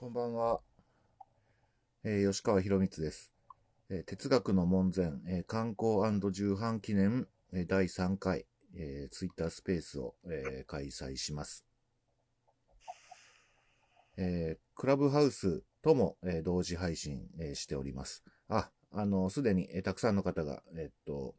[0.00, 0.60] こんばんは。
[2.04, 3.30] えー吉川博光です。
[3.90, 11.66] えー哲学の門前、えー観光重版記念、え第3回、えー、ツイッタースペースを、え開催します。
[14.16, 18.24] えクラブハウスとも、え同時配信、えしております。
[18.48, 21.34] あ、あの、すでに、えたくさんの方が、えっと、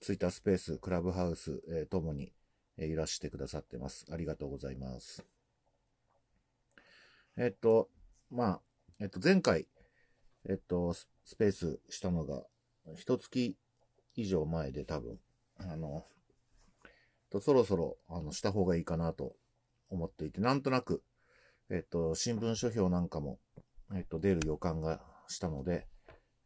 [0.00, 2.32] ツイッタースペース、クラブハウス、えーともに、
[2.78, 4.06] えいらしてくださってます。
[4.10, 5.35] ありがとうございます。
[7.38, 7.90] えっと、
[8.30, 8.60] まあ、
[8.98, 9.66] えっと、前回、
[10.48, 12.42] えっと、スペースしたのが、
[12.94, 13.56] 一月
[14.14, 15.18] 以上前で多分、
[15.58, 16.02] あの、
[17.30, 19.34] とそろそろ、あの、した方がいいかなと
[19.90, 21.02] 思っていて、なんとなく、
[21.68, 23.38] えっと、新聞書評なんかも、
[23.94, 25.86] えっと、出る予感がしたので、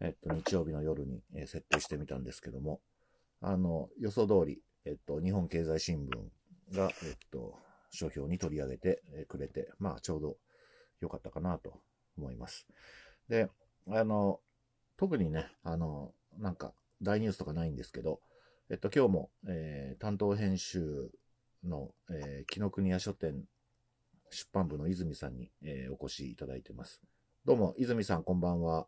[0.01, 2.81] えっと、日曜日の夜に、え設定してみたんですけども、
[3.41, 7.57] あの、予想通り、えっと、日本経済新聞が、えっと、
[7.91, 10.37] 書評に取り上げてくれて、まあ、ちょうど
[11.01, 11.81] 良かったかなと
[12.19, 12.67] 思います。
[13.29, 13.49] で、
[13.89, 14.41] あの、
[14.97, 18.21] 特にね、あの、なんか、大ニュースとかないんですけど、
[18.69, 21.11] えっと、今日も、えー担当編集
[21.65, 23.45] の、えー、紀ノ国屋書店
[24.31, 27.01] 出版部の泉さんに、えーお越しいただいてます。
[27.45, 28.87] どうも、泉さん、こんばんは。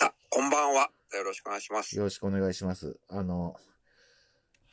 [0.00, 0.90] あ、こんばんは。
[1.14, 1.96] よろしくお願いします。
[1.96, 2.98] よろしくお願いします。
[3.08, 3.56] あの、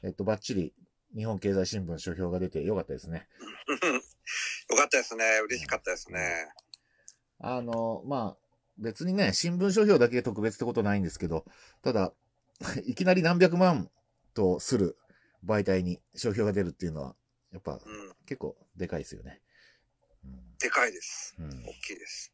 [0.01, 0.73] えっと、バッチリ、
[1.15, 3.27] 日本経済新聞書評が出てよかったですね。
[4.69, 5.39] よかったですね。
[5.45, 6.49] 嬉しかったですね。
[7.43, 8.37] あの、まあ、
[8.77, 11.45] 別にね、新聞書評だけ特別ってことないんですけど、
[11.81, 12.13] ただ、
[12.85, 13.91] いきなり何百万
[14.33, 14.97] とする
[15.45, 17.15] 媒体に書評が出るっていうのは、
[17.51, 18.15] やっぱうん。
[18.25, 19.41] 結構でかいですよね。
[20.59, 21.35] でかいです。
[21.37, 21.51] うん。
[21.51, 22.33] うん大きいです。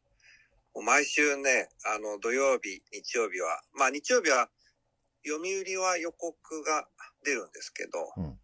[0.74, 4.48] もう毎週ね、あの、土曜日、日曜日は、まあ日曜日は、
[5.26, 6.88] 読売は予告が
[7.24, 8.40] 出るんですけど、うん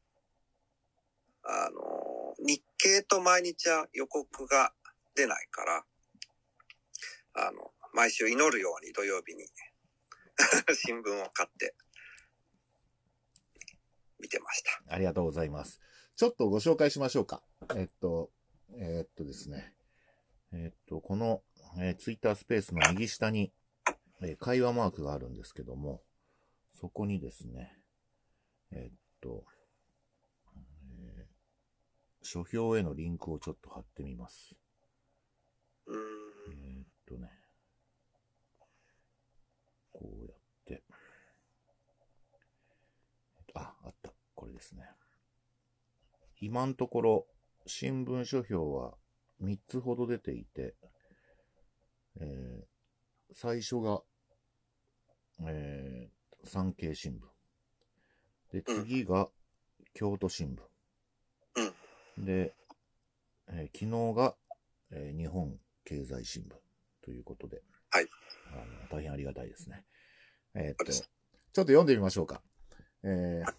[1.49, 4.73] あの、日経と毎日は予告が
[5.15, 5.85] 出ないから、
[7.39, 9.45] あの、毎週祈るように土曜日に
[10.75, 11.75] 新聞を買って
[14.19, 14.95] 見てました。
[14.95, 15.81] ありがとうございます。
[16.17, 17.43] ちょっとご紹介しましょうか。
[17.75, 18.33] えっと、
[18.73, 19.75] えっとですね。
[20.53, 21.43] えっと、この、
[21.79, 23.53] えツイッタースペースの右下に、
[24.23, 26.03] えー会話マークがあるんですけども、
[26.73, 27.79] そこにですね、
[28.71, 29.45] えっと、
[30.91, 31.37] えー
[32.23, 34.57] 書評へのリンクをちょっと貼ってみます。
[37.07, 37.29] とね、
[39.93, 40.83] こうやって、
[43.55, 44.13] あ、あった。
[44.35, 44.83] これですね。
[46.41, 47.27] 今のところ、
[47.67, 48.95] 新聞書評は
[49.43, 50.75] 3つほど出ていて、
[52.21, 52.67] えー
[53.33, 54.03] 最初が、
[55.47, 58.53] えー産経新聞。
[58.53, 59.29] で、次が
[59.95, 60.57] 京都新
[61.57, 62.25] 聞。
[62.25, 62.55] で、
[63.49, 64.37] えー昨日が、
[64.91, 66.66] えー日本経済新聞
[67.07, 68.07] ということで、はい
[68.53, 69.85] あの大変ありがたいですね。
[70.55, 71.05] えーっと、ちょっ
[71.53, 72.43] と読んでみましょうか。
[73.05, 73.53] えー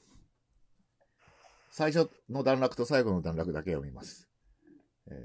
[1.71, 4.27] 最初の段落と最後の段落だけ読みます。
[5.07, 5.15] えー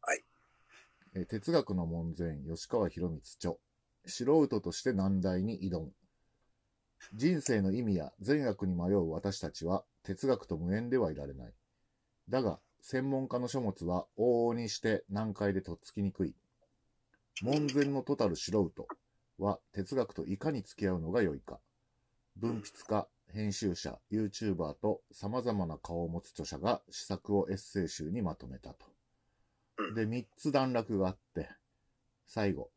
[0.00, 0.24] はい
[1.16, 3.54] えー哲学の門前、吉川博光著。
[4.06, 5.92] 素人として難題に挑む。
[7.14, 11.52] 人生の意味や善悪に迷う私たちは哲学と無縁ではいられない。
[12.30, 16.34] だが、専門家の書物は往々にして難解でとっつきにくい。
[17.42, 18.88] 門前のトタル素人
[19.38, 21.60] は哲学といかに付き合うのが良いか。
[22.36, 28.86] 文筆家、編集者、YouTuber と様々な顔を持つ著者が試作をエッセイ集にまとめたと。
[29.94, 31.48] で、三つ段落があって、
[32.26, 32.70] 最後。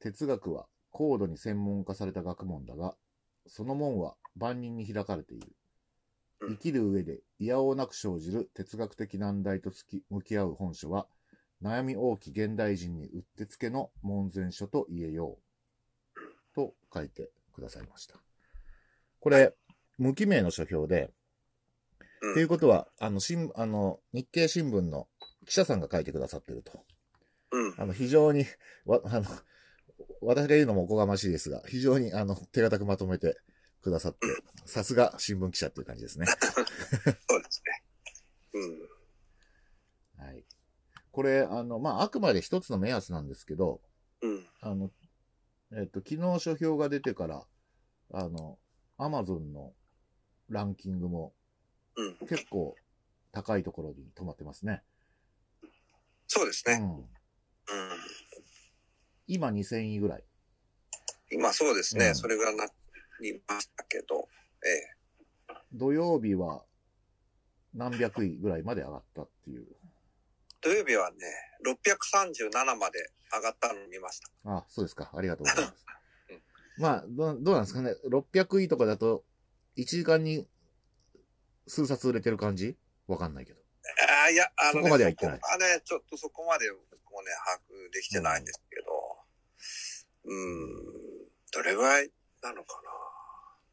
[0.00, 2.94] 哲学は高度に専門化された学問だが、
[3.46, 5.52] その門は万人に開かれている。
[6.48, 9.70] 生きる上で嫌おうなく生じる哲学的難題と
[10.10, 11.06] 向き合う本書は、
[11.62, 15.42] 悩み大き現代人にうってつけの門前書と言えよう。
[16.54, 18.16] と書いてくださいました。
[19.20, 19.54] これ、
[19.98, 21.10] 無記名の書評で、
[22.20, 25.08] うんっていうことは、あの、新、あの、日経新聞の
[25.44, 26.72] 記者さんが書いてくださってると。
[27.50, 27.74] うん。
[27.76, 28.46] あの、非常に、
[28.86, 29.26] わ、あの、
[30.20, 33.36] 私が言うのもおこがましいですが、非常に、あの、手堅くまとめて
[33.82, 34.18] くださって、
[34.66, 36.26] さすが新聞記者っていう感じですね。
[37.28, 37.82] そうですね。
[38.54, 38.91] うん。
[41.12, 41.22] はい。
[41.22, 43.80] これ、あの、まあ、あくまで一つの目安なんですけど、
[44.22, 44.46] うん。
[44.60, 44.90] あの、
[45.72, 47.46] えっと、昨日書評が出てから、
[48.12, 48.58] あの、
[48.98, 49.72] アマゾンの
[50.48, 51.34] ランキングも
[51.96, 52.26] うん。
[52.26, 52.74] 結構
[53.32, 54.82] 高いところに止まってますね。
[55.62, 55.66] う
[56.26, 56.78] そうですね。
[56.78, 56.82] ん。
[56.82, 57.06] うん。
[59.26, 60.24] 今2000位ぐらい。
[61.30, 62.08] 今そうですね。
[62.08, 62.66] うんそれがな
[63.20, 64.28] りましたけど、
[64.64, 65.54] ええ。
[65.72, 66.64] 土曜日は
[67.74, 69.66] 何百位ぐらいまで上がったっていう。
[70.62, 71.16] 土曜日はね、
[71.66, 74.28] 637まで上がったのを見ました。
[74.50, 75.10] あ、そうですか。
[75.14, 75.84] ありがとうございます
[76.30, 76.42] うん。
[76.78, 77.94] まあ、どうどうなんですかね。
[78.06, 79.24] 600位とかだと、
[79.76, 80.48] 1時間に
[81.66, 82.78] 数冊売れてる感じ？
[83.06, 83.60] わかんないけど。
[84.08, 89.18] あーいや、あの、ね、そこまでは行ってないそこはね、ちょっとそこまで僕もね、把握できてないんですけど、
[90.24, 90.84] うん、
[91.50, 92.10] どれぐらい
[92.42, 92.82] なのか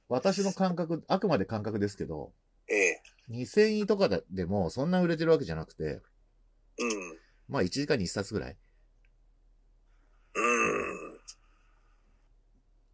[0.09, 2.33] 私の感覚、あくまで感覚ですけど、
[2.67, 2.75] な。
[2.75, 6.01] ええ2000位とかでもそんな売れてるわけじゃなくて、
[6.79, 8.57] うん、まあ1時間に1冊ぐらい。
[10.35, 11.19] うん、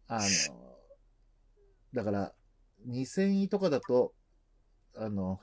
[0.08, 0.76] あの、
[1.94, 2.32] だから、
[2.88, 4.12] 2000位とかだと、
[4.96, 5.40] あの、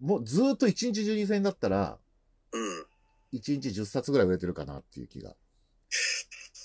[0.00, 1.98] もうずーっと1日中2000だったら、
[2.52, 2.86] うん。
[3.32, 5.36] 1日10冊ぐらい売れてるかなっていう気が。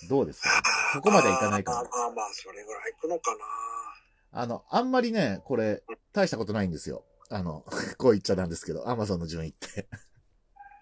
[0.09, 0.49] どうですか？
[0.93, 4.41] そこまでいかないかなまあまあ、それぐらいいくのかな。
[4.41, 7.05] あの、あんまりね、これ、大したことないんですよ。
[7.29, 7.65] あの、
[7.97, 9.87] こう言っちゃなんですけど、アマゾンの順位って。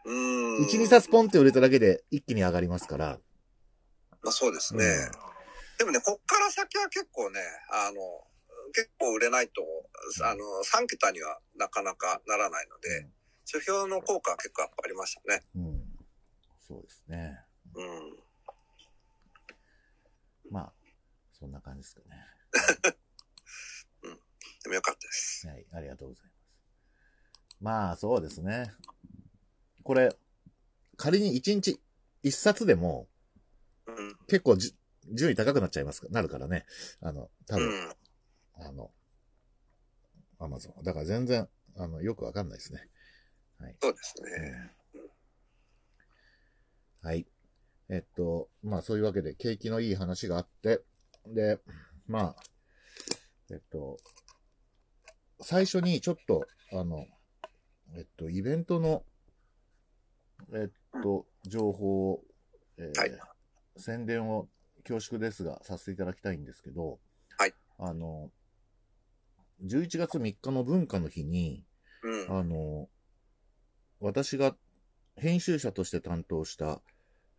[0.05, 0.65] うん。
[0.65, 3.19] 1、2冊ポンって売れただけで一気に上がりますから。
[4.21, 4.83] まあそうですね。
[5.77, 7.39] でもね、こっから先は結構ね、
[7.71, 7.99] あの、
[8.73, 9.61] 結構売れないと、
[10.23, 13.07] あの、3桁にはなかなかならないので、
[13.45, 15.41] 書評の効果は結構ありましたね。
[15.55, 15.65] うん。
[15.65, 15.83] うん。
[16.59, 17.39] そうですね。
[17.75, 18.19] うん。
[20.51, 20.73] まあ、
[21.37, 22.25] そんな感じですかね。
[24.63, 25.45] でもよかったです。
[25.47, 26.33] はい、ありがとうございます。
[27.59, 28.73] まあ、そうですね。
[29.83, 30.15] これ、
[30.97, 31.79] 仮に1日
[32.23, 33.07] 1冊でも、
[33.85, 34.15] うん。
[34.27, 34.75] 結構じ
[35.11, 36.65] 順位高くなっちゃいますか、なるからね。
[37.01, 37.93] あの、多分、うん。
[38.65, 38.91] あの、
[40.39, 40.83] アマゾン。
[40.83, 42.87] だから全然、あの、よくわかんないですね。
[43.59, 43.75] はい。
[43.81, 44.71] そうですね。
[47.01, 47.25] はい。
[47.89, 50.81] えっと、まあそういうわけで、景気のいい話があって、
[51.27, 51.59] で、
[52.07, 52.43] まあ、
[53.51, 53.97] えっと、
[55.41, 57.05] 最初にちょっと、あの、
[57.95, 59.03] えっと、イベントの、
[60.53, 62.23] えっと、情報を、
[62.77, 63.11] えーはい
[63.75, 64.47] 宣伝を
[64.87, 66.99] 恐縮ですが、させていただきたいんですけど、
[67.37, 67.53] はい。
[67.79, 68.29] あの、
[69.63, 71.65] 11月3日の文化の日に、
[72.03, 72.39] うん。
[72.39, 72.89] あの、
[73.99, 74.55] 私が
[75.15, 76.81] 編集者として担当した、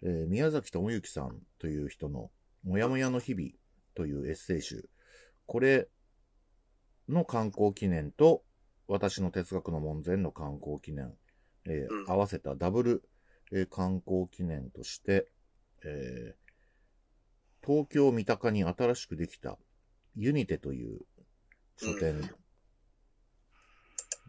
[0.02, 2.30] えー宮崎智之さんという人の、
[2.64, 3.50] もやもやの日々
[3.94, 4.88] というエッセイ集、
[5.46, 5.88] これ
[7.08, 8.42] の観光記念と、
[8.86, 11.14] 私の哲学の門前の観光記念、
[11.66, 13.02] えーうん合わせたダブル、
[13.52, 15.28] えー観光記念として、
[15.84, 16.44] えー
[17.66, 19.56] 東京三鷹に新しくできた
[20.16, 21.00] ユニテという
[21.78, 22.20] 書店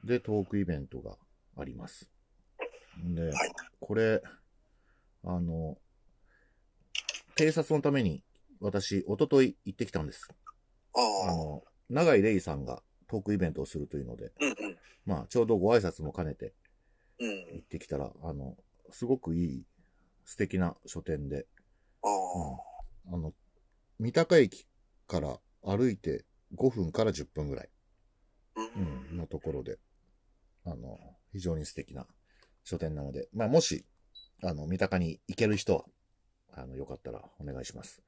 [0.05, 1.17] でトークイベントが
[1.57, 2.09] あります。
[3.03, 3.33] で、はい
[3.81, 4.21] これ、
[5.25, 5.77] あの、
[7.35, 8.23] 偵察のために
[8.61, 10.29] 私、一昨日行ってきたんです。
[10.93, 14.31] あの、長井玲さんがトークイベントをするというので。
[15.05, 16.53] まあ、ちょうどご挨拶も兼ねて
[17.19, 17.29] うん。
[17.55, 18.55] 行ってきたら、あの、
[18.91, 19.63] すごくいい、
[20.25, 21.45] 素敵な書店で、
[22.01, 22.07] あ
[23.13, 23.33] あの、
[23.99, 24.67] 三鷹駅
[25.07, 26.25] から歩いて
[26.55, 27.69] 5分から10分ぐらい、
[28.55, 28.59] あ。
[28.59, 29.11] うん。
[29.11, 29.77] うん、のところで、
[30.65, 30.99] あの、
[31.31, 32.05] 非常に素敵な
[32.63, 33.85] 書店なので、まあ、もし、
[34.43, 35.85] あの、三鷹に行ける人は、
[36.53, 38.01] あの、よかったらお願いします。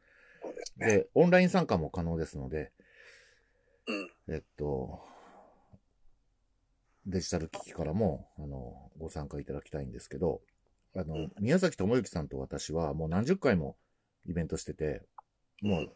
[0.44, 0.88] ですね。
[0.88, 2.72] で、オンライン参加も可能ですので、
[3.88, 4.34] うん。
[4.34, 5.02] えっと、
[7.08, 10.42] デジタル機器からも、あの、ご参加いただきたいんですけど、
[10.96, 13.78] あの、うん宮崎智之さんと私はもう何十回も
[14.26, 15.04] イベントしてて、
[15.62, 15.92] もう、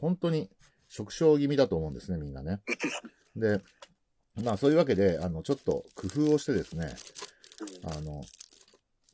[0.00, 0.50] 本当に
[0.88, 2.60] 食傷気味だと思うんですね、みんなね。
[3.34, 3.60] で、
[4.42, 6.94] まあそういうわけで、あの、ちょっと工夫をしてですね、
[7.84, 8.22] あの、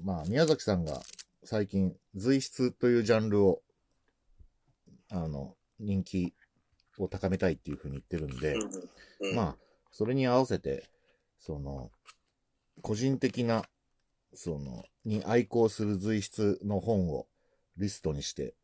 [0.02, 1.00] まあ宮崎さんが
[1.44, 3.62] 最近、随筆というジャンルを、
[5.10, 6.34] あの、人気
[6.98, 8.54] を高めたいっていうふうに言ってるんで。
[9.34, 9.56] まあ、
[9.90, 10.84] それに合わせて、
[11.38, 11.90] その、
[12.82, 13.64] 個人的な、
[14.34, 17.26] その、に愛好する随筆の本を
[17.76, 18.54] リストにして、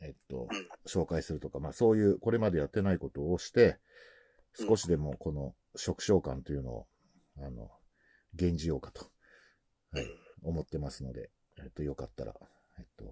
[0.00, 3.78] えっとうん、紹介するとか、まあそういう、これまでやってないことをして、
[4.52, 6.86] 少しでもこの食傷感というのを、
[7.38, 7.70] あの、
[8.34, 9.06] 減じようかと、
[9.92, 10.06] はい、
[10.42, 12.34] 思ってますので、えっと、よかったら、
[12.78, 13.04] えっと、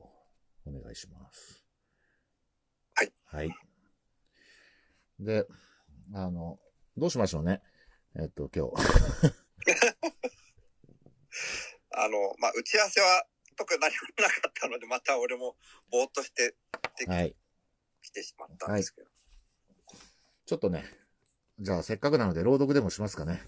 [0.66, 1.64] お願いします。
[2.94, 3.12] はい。
[3.24, 3.50] はい。
[5.18, 5.46] で、
[6.14, 6.58] あの、
[6.96, 7.62] どうしましょうね。
[8.16, 8.72] えっと、今日。
[11.94, 13.24] あの、まあ、打ち合わせは
[13.56, 15.56] 特に何もなかったので、また俺も
[15.90, 16.54] ぼーっとして
[17.06, 17.34] はい。
[18.02, 19.08] きてしまったんですけど。
[20.44, 20.84] ちょっとね、
[21.58, 23.42] じゃあせっかくなので朗読でもしますかね。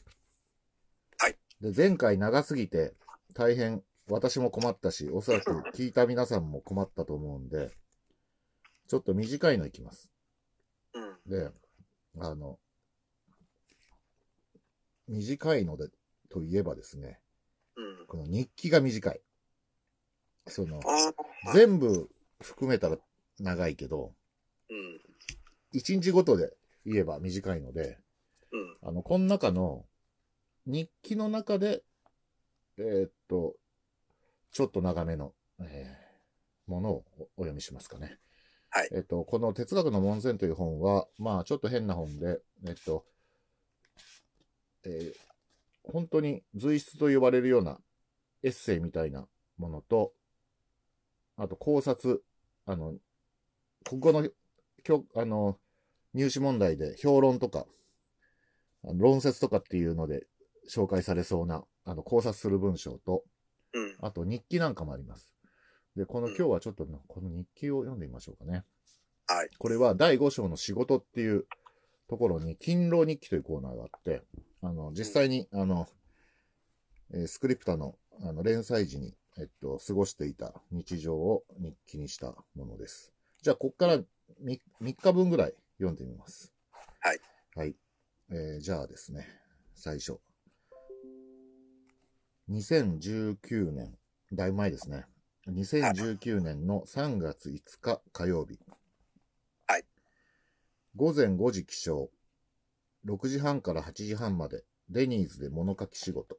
[1.19, 1.37] はい。
[1.61, 2.95] で、前回長すぎて
[3.35, 7.71] 大変私も困ったし、おそらく聞いた皆さんも困ったと思うんで、
[8.89, 10.13] ちょっと短いのいきます。
[10.95, 11.31] うん。
[11.31, 11.51] で、
[12.21, 12.59] あの、
[15.09, 15.89] 短いので、
[16.31, 17.21] といえばですね、
[17.77, 18.07] うん。
[18.07, 19.21] この日記が短い。
[20.47, 20.81] その。
[21.53, 22.09] 全部
[22.41, 22.99] 含めたら
[23.39, 24.13] 長いけど、
[24.71, 25.01] うん。
[25.73, 26.53] 一日ごとで
[26.87, 27.99] 言えば短いので、
[28.53, 28.89] うん。
[28.89, 29.85] あの、この中の、
[30.67, 31.83] 日記の中で、
[32.79, 33.55] えーっと、
[34.51, 36.05] ちょっと長めの、えー
[36.67, 38.19] ものをおお読みしますかね。
[38.71, 43.05] はいえっと、この哲学の門前という本は、まあ、ちょっと変な本で、えっと、
[44.87, 45.35] えー
[45.85, 47.79] 本当に随筆と呼ばれるような
[48.43, 49.27] エッセイみたいな
[49.59, 50.13] ものと、
[51.37, 52.25] あと考察、
[52.67, 52.95] あの、
[53.85, 54.29] 国語の、
[54.83, 55.59] 教あの、
[56.15, 57.67] 入試問題で評論とか、
[58.83, 60.27] 論説とかっていうので
[60.71, 63.25] 紹介されそうな、あの、考察する文章と、
[63.73, 63.97] うん。
[64.01, 65.35] あと日記なんかもあります。
[65.97, 68.65] で、このうん今日はちょっとのこの日記を読んでみましょうかね。
[69.27, 69.51] はい。
[69.59, 71.47] これは第5章の仕事っていう
[72.09, 74.23] ところに、勤労日記というコーナーがあって、
[74.65, 75.87] あの、実際に、あの、
[77.13, 83.13] えースクリプタの、あの、連載時に、えっと、過ごしていた日常を日記にしたものです。
[83.43, 84.05] じゃあ、こっから 3,
[84.81, 86.51] 3日分ぐらい読んでみます。
[87.01, 87.21] はい。
[87.55, 87.77] はい。
[88.31, 89.29] えーじゃあですね、
[89.75, 90.19] 最初。
[92.49, 93.99] 2019年、
[94.33, 95.05] だいぶ前ですね。
[95.47, 98.59] 2019年の3月5日火曜日。
[99.67, 99.85] はい。
[100.97, 102.09] 午前5時起床。
[103.07, 106.39] 6時半から8時半まで、デニーズで物書き仕事。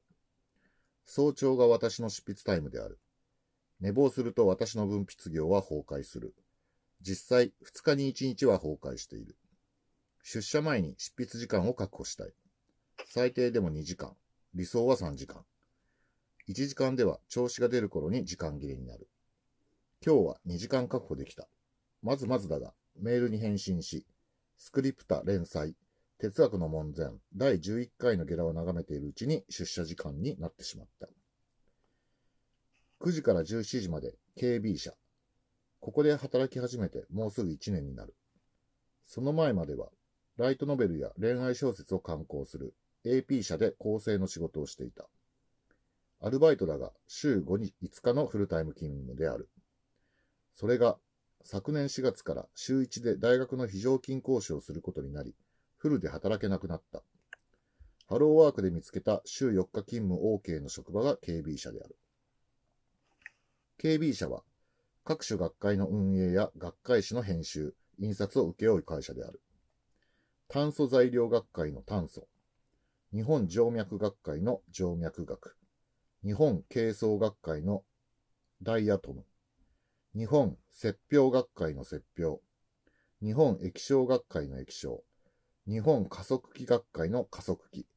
[1.06, 3.00] 早朝が私の執筆タイムである。
[3.80, 6.34] 寝坊すると私の分泌業は崩壊する。
[7.02, 9.36] 実際、2日に1日は崩壊している。
[10.24, 12.34] 出社前に執筆時間を確保したい。
[13.06, 14.16] 最低でも2時間。
[14.56, 15.44] 理想は3時間。
[16.50, 19.08] 1時間では調子が出る頃に時間切れになる。
[20.04, 21.48] 今日は2時間確保できた。
[22.02, 24.08] まずまずだが、メールに返信し、
[24.58, 25.76] スクリプタ連載、
[26.18, 31.10] 哲学の門前、第11回のゲラを眺めているうちに出社時間になってしまった。
[33.02, 34.94] 9時から17時まで KB 社。
[35.82, 38.16] ここで働き始めてもうすぐ1年になる。
[39.06, 39.90] その前までは、
[40.38, 42.74] ライトノベルや恋愛小説を刊行する
[43.06, 45.06] AP 社で構成の仕事をしていた。
[46.22, 49.50] アルバイトだが週5日 ,5 日のフルタイム勤務である。
[50.56, 50.98] それが
[51.44, 55.36] 昨年4月から週1で大学の非常勤講師をすることになり、
[55.78, 57.04] フルで働けなくなった。
[58.08, 61.98] ハローワークで見つけた週4日勤務 OK の職場が KB 社である。
[63.80, 64.44] KB 社は
[65.04, 69.42] 各種学会の運営や学会誌の編集、印刷を請け負う会社である。
[70.48, 72.28] 炭素材料学会の炭素、
[73.14, 75.56] 日本静脈学会の静脈学、
[76.24, 77.84] 日本軽装学会の
[78.62, 79.26] ダイアトム、
[80.16, 82.40] 日本雪氷学会の雪氷、
[83.22, 85.04] 日本液晶学会の液晶、
[85.68, 87.88] 日本加速器学会の加速器、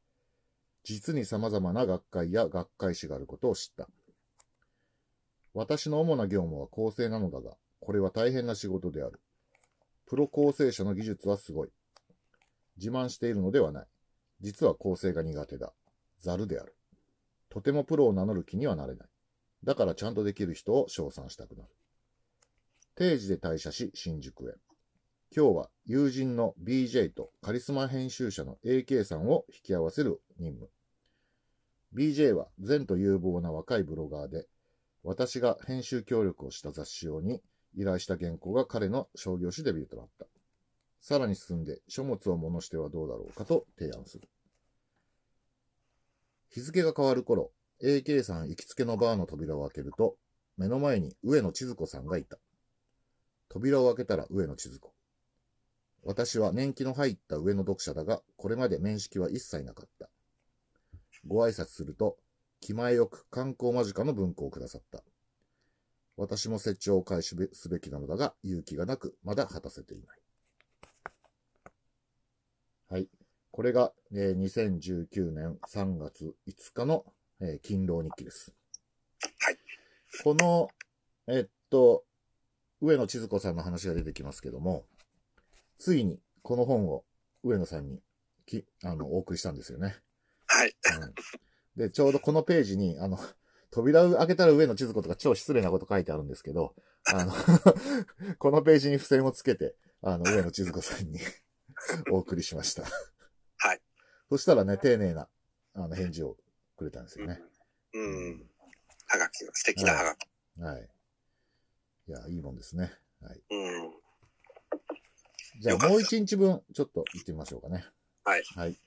[0.83, 3.87] 実に様々な学会や学会誌があることを知った。
[5.53, 9.21] 私の主な業務は構成なのだが、これは大変な仕事である。
[10.07, 11.69] プロ構成者の技術はすごい。
[12.77, 13.87] 自慢しているのではない。
[14.41, 15.71] 実は構成が苦手だ。
[16.19, 16.75] ザルである。
[17.49, 19.07] とてもプロを名乗る気にはなれない。
[19.63, 21.69] だからちゃんとできる人を称賛したくなる。
[22.95, 24.68] 定時で退社し、新宿へ。
[25.35, 30.71] 今日は友人の BJ とカリスマ編集者の AK さんを引き合わせる任務。
[31.95, 34.47] BJ は善と有望な若いブロガーで、
[35.03, 37.43] 私が編集協力をした雑誌用に
[37.75, 40.25] 依頼した原稿が彼の商業誌デビューとなった。
[40.99, 44.27] さらに進んで書物を物してはどうだろうかと提案する。
[46.49, 47.51] 日付が変わる頃、
[47.83, 50.15] AK さん行きつけのバーの扉を開けると、
[50.57, 52.39] 目の前に上野千鶴子さんがいた。
[53.47, 54.91] 扉を開けたら上野千鶴子。
[56.03, 60.09] 私は年季の入った上の読者だが、これまで面識は一切なかった。
[61.27, 62.17] ご挨拶すると、
[62.61, 65.03] 気前よく観光間近の文庫をくださった。
[66.17, 70.19] 私も設置を開始すべきなのだが、勇気がなく、まだ果たせていない。
[72.89, 73.07] はい。
[73.51, 77.05] これが、えー2019年3月5日の、
[77.39, 78.53] えー勤労日記です。
[79.39, 79.57] はい。
[80.23, 80.69] この、
[81.27, 82.03] えっと、
[82.81, 84.85] 上野千鶴子さんの話が出てきますけども、
[85.79, 87.03] ついにこの本を
[87.43, 88.01] 上野さんに
[88.45, 89.95] きあのお送りしたんですよね。
[90.45, 90.75] はい。
[91.01, 91.13] うん
[91.79, 93.17] で、ちょうどこのページに、あの、
[93.71, 97.31] 扉を開けたら上野千鶴子とか超失礼なこと書いてあるんですけど、あの、
[98.37, 101.19] このページに付箋をつけて、あの、上野千鶴子さんに
[102.11, 102.83] お送りしました。
[102.83, 103.81] はい。
[104.29, 105.29] そしたらね、丁寧な、
[105.73, 106.37] あの、返事を
[106.75, 107.41] くれたんですよね。
[107.93, 108.49] うん。
[109.07, 110.27] はがきが、素敵なはがき。
[110.61, 110.89] はい。
[112.07, 112.91] いや、いいもんですね。
[113.21, 113.41] はい。
[113.51, 113.93] うん。
[115.59, 117.83] じゃあ、もう一日分、ちょっと行ってみましょうかね。
[118.23, 118.43] はい。
[118.55, 118.77] はい。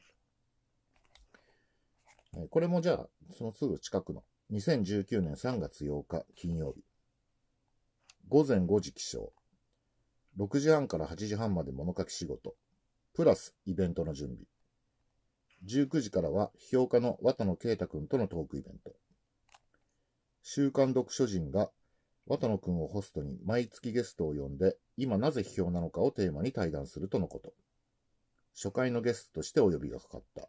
[2.35, 6.83] えーこれもじゃあ、そのすぐ近くの、2019年3月8日金曜日。
[8.29, 9.29] 午前5時起床。
[10.39, 12.55] 6時半から8時半まで物書き仕事。
[13.13, 14.47] プラスイベントの準備。
[15.67, 18.95] 19時からは評価の綿野啓太くんとのトークイベント。
[20.43, 21.71] 週刊読書人が
[22.27, 27.53] 綿野くんをホストに毎月ゲストを呼んで、今なぜ批評なのかをテーマに対談するとのこと。
[28.55, 30.49] 初回のゲストとしてお呼びがかかった。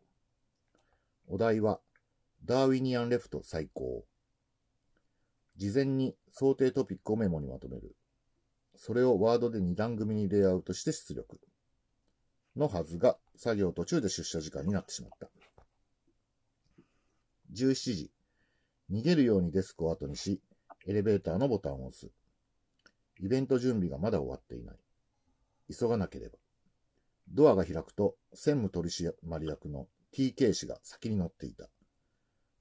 [1.28, 1.80] お題は、
[2.46, 4.06] ダーウィニアンレフト最高。
[5.56, 7.96] 事前に想定トピックをメモにまとめる。
[8.76, 11.40] それをワードで2段組にレイアウトして出力。
[12.56, 15.30] のはずが、作業途中で出社時間になってしまった。
[17.54, 18.12] 17時、
[18.92, 20.42] 逃げるようにデスクを後にし、
[20.86, 22.10] エレベーターのボタンを押す。
[23.20, 24.76] イベント準備がまだ終わっていない。
[25.78, 26.38] 急がなければ。
[27.30, 29.14] ドアが開くと、専務取締
[29.46, 31.70] 役の TK 氏が先に乗っていた。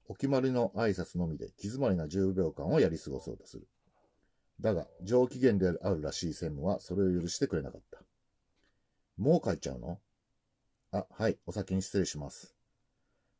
[0.07, 3.67] お決まりの挨拶のみで、気詰まりな10秒間をやり過ごそうとする。
[4.61, 7.99] だが、上機嫌であるらしい専務はそれを許してくれなかった。
[9.17, 9.99] もう帰っちゃうの？
[10.91, 12.55] あ、はい、お先に失礼します。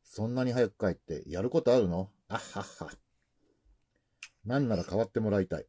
[0.03, 2.09] そんなに早く帰ってやることあるの？
[2.27, 3.02] あっはっは。
[4.45, 5.65] なんなら変わってもらいたい。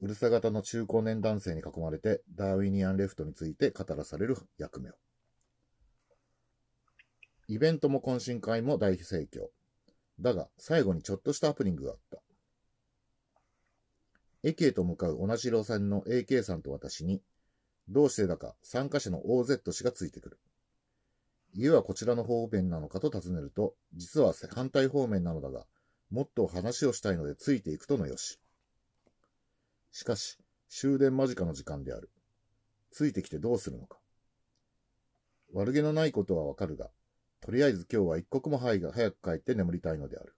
[0.00, 4.94] うるさ型の中高年男性に囲まれてダーウィニアンレフトについて語らされる役目を。
[7.48, 9.48] イベントも懇親会も大盛況。
[10.20, 12.18] だが、最後にちょっとしたハプニングがあった。
[14.42, 17.22] 駅へと向かう同じ路線の AK さんと私に、
[17.88, 20.38] どうしてだか参加者の OZ 氏がついてくる。
[21.54, 25.66] 家はこちらの方面なのかと尋ねると、実は反対方面なのだが、
[26.10, 28.38] もっと話をしたいのでついていくとのよし。
[29.90, 30.38] しかし、
[30.68, 32.10] 終電間近の時間である。
[32.90, 33.98] ついてきてどうするのか。
[35.52, 36.90] 悪気のないことはわかるが、
[37.40, 40.34] とりあえず今日は一刻も早く帰って眠りたいのである。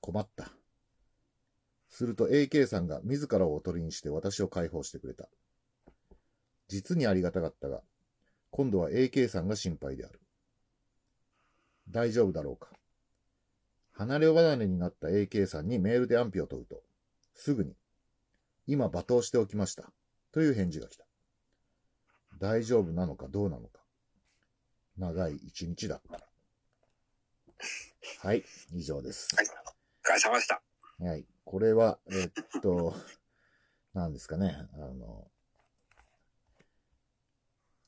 [0.00, 0.50] 困った。
[1.88, 5.28] すると AK さんが自らをおとりにして私を解放してくれた。
[6.68, 7.82] 実にありがたかったが、
[8.50, 10.20] 今度は AK さんが心配である。
[11.88, 12.68] 大丈夫だろうか。
[14.00, 16.82] 離れ離れになった AK さんにメールで安否を問うと、
[17.34, 17.76] すぐに、
[18.66, 19.92] 今罵倒しておきました。
[20.32, 21.04] という返事が来た。
[22.38, 23.82] 大丈夫なのかどうなのか。
[24.96, 26.26] 長い一日だった。
[28.26, 29.36] はい、以上です。
[29.36, 29.50] はいお
[30.08, 30.62] 疲れ様でした。
[30.98, 31.26] はい。
[31.44, 32.30] これは、えっ
[32.62, 32.96] と、
[33.92, 34.66] なんですかね。
[34.72, 35.30] あの、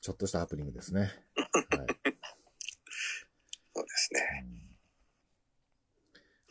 [0.02, 1.00] ちょっとしたハプニングですね。
[1.00, 1.08] はい。
[3.74, 4.61] そうですね。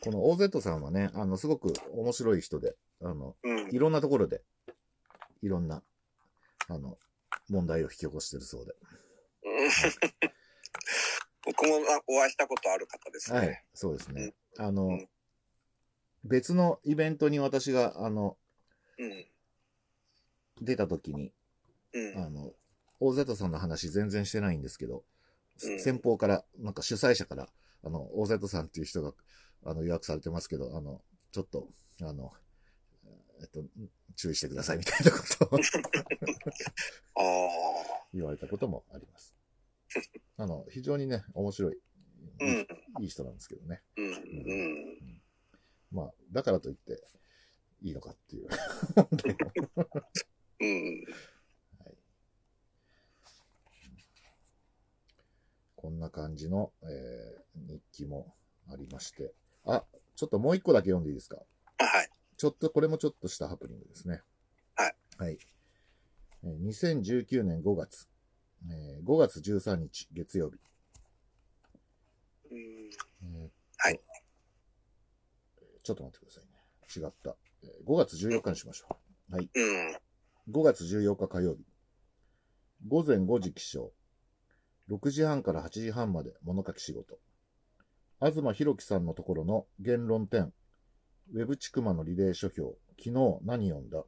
[0.02, 3.70] この OZ さんはね、あの、すごく面白い人で、あの、うん。
[3.70, 4.42] いろんなところで、
[5.42, 5.80] いろんな、
[6.68, 6.98] あの、
[7.48, 8.72] 問題を引き起こしてるそうで。
[9.44, 10.32] うん
[11.44, 13.38] 僕もあお会いしたことある方ですね。
[13.38, 13.64] はい。
[13.74, 14.32] そうですね。
[14.58, 15.08] あのうん、
[16.24, 18.36] 別のイベントに私が、あの、
[18.98, 19.26] うん。
[20.60, 21.32] 出た時に、
[21.92, 22.24] うん。
[22.24, 22.52] あの、
[23.00, 27.48] OZ さんの話全然してないんですけど、うん先方から、なんか主催者から、
[27.84, 29.12] あの、OZ さんっていう人が、
[29.64, 31.68] あの、予約されてますけど、あの、ちょっと、
[32.02, 32.32] あの、
[33.40, 33.64] えっと、
[34.16, 35.18] 注意してくださいみたいなこ
[35.50, 35.58] とを。
[38.12, 39.34] 言われたこともあります。
[40.36, 41.78] あの、非常にね、面白い、
[42.40, 42.66] うん。
[43.00, 43.82] いい人なんですけどね。
[43.96, 44.06] うん。
[44.06, 45.22] うん。
[45.90, 47.02] まあ、だからといって、
[47.82, 48.48] いいのかっていう。
[50.60, 51.04] うん。
[51.84, 51.96] はい、
[55.74, 58.34] こんな感じの、えー日記も
[58.68, 59.34] ありまして。
[59.64, 59.84] あ、
[60.16, 61.36] ちょっともう一個だけ読んでいいですか？
[61.78, 62.10] はい。
[62.36, 64.22] ちょっと、これもちょっとしたハプニングですね。
[64.74, 64.96] はい。
[65.18, 65.38] はい。
[66.44, 68.08] えー2019年5月、
[68.70, 70.58] えー5月13日月曜日。
[72.50, 72.90] うん。
[72.90, 74.00] えーっとはい。
[75.82, 76.50] ちょっと待ってくださいね。
[76.96, 77.36] 違った。
[77.62, 78.86] えー5月14日にしましょ
[79.30, 79.34] う。
[79.34, 79.50] はい。
[79.54, 79.96] うん。
[80.50, 81.64] 5月14日火曜日。
[82.88, 83.90] 午前5時起床。
[84.88, 87.20] 6時半から8時半まで物書き仕事。
[88.24, 90.52] 東博樹さんのところの言論点。
[91.34, 92.76] ウェブチクマのリレー書評。
[92.96, 94.04] 昨日何読んだ？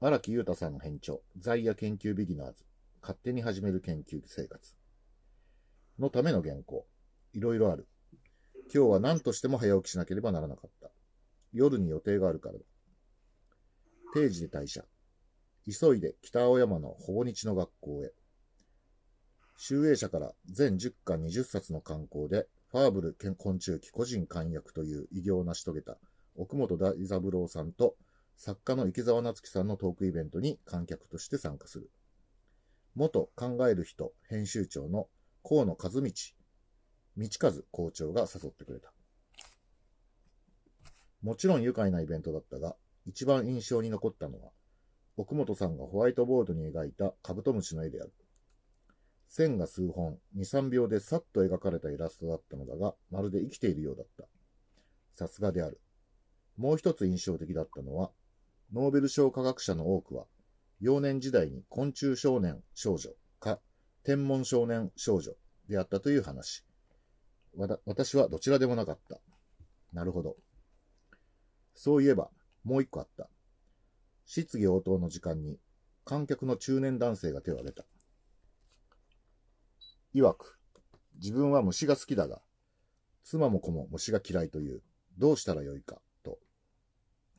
[0.00, 1.16] 荒木裕太さんの編著。
[1.38, 2.66] 在野研究ビギナーズ。
[3.00, 4.74] 勝手に始める研究生活。
[5.98, 6.86] のための原稿。
[7.32, 7.88] いろいろある。
[8.74, 10.90] 今日は何としても早起きしなければならなかった。
[11.54, 12.60] 夜に予定があるからだ。
[14.12, 14.84] 定時で退社。
[15.64, 18.12] 急いで北青山のほぼ日の学校へ。
[19.56, 25.96] 集英社から全10巻20冊の刊行で、ファーブル昆虫記個人簡約という偉業を成し遂げた
[26.36, 27.96] 奥本大三郎さんと
[28.36, 31.90] 作家の池澤夏樹さんのトークイベントに観客として参加する。
[32.94, 35.08] 元考える人編集長の
[35.42, 38.92] 河野和道、道和校長が誘ってくれた。
[41.22, 42.76] もちろん愉快なイベントだったが、
[43.06, 44.50] 一番印象に残ったのは、
[45.16, 48.12] 奥本さんがホワイトボードに描いたカブトムシの絵である。
[49.28, 54.24] 線が数本、2、3秒でさっと描かれたイラストだったのだが、まるで生きているようだった。
[55.12, 55.80] さすがである。
[56.56, 58.10] もう一つ印象的だったのは、
[58.72, 60.24] ノーベル賞科学者の多くは、
[60.80, 63.10] 幼年時代に昆虫少年少女
[63.40, 63.60] か
[64.04, 65.32] 天文少年少女
[65.68, 66.64] であったという話。
[67.56, 69.20] わた私はどちらでもなかった。
[69.92, 70.36] なるほど。
[71.74, 72.30] そういえば、
[72.64, 73.28] もう一個あった。
[74.24, 75.58] 質疑応答の時間に、
[76.04, 77.84] 観客の中年男性が手を挙げた。
[80.14, 80.58] 曰く、
[81.16, 82.40] 自分は虫が好きだが、
[83.22, 84.82] 妻も子も虫が嫌いという、
[85.18, 86.38] どうしたらよいか、と。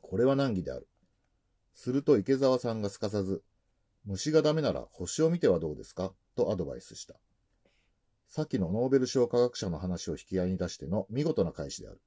[0.01, 0.87] これは難儀である。
[1.73, 3.43] すると池澤さんがすかさず、
[4.05, 7.15] 虫がダメなら星を見てはどうですかとアドバイスした。
[8.27, 12.01] さっきのノーベル賞科学者の話を引き合いに出しての見事な返しである。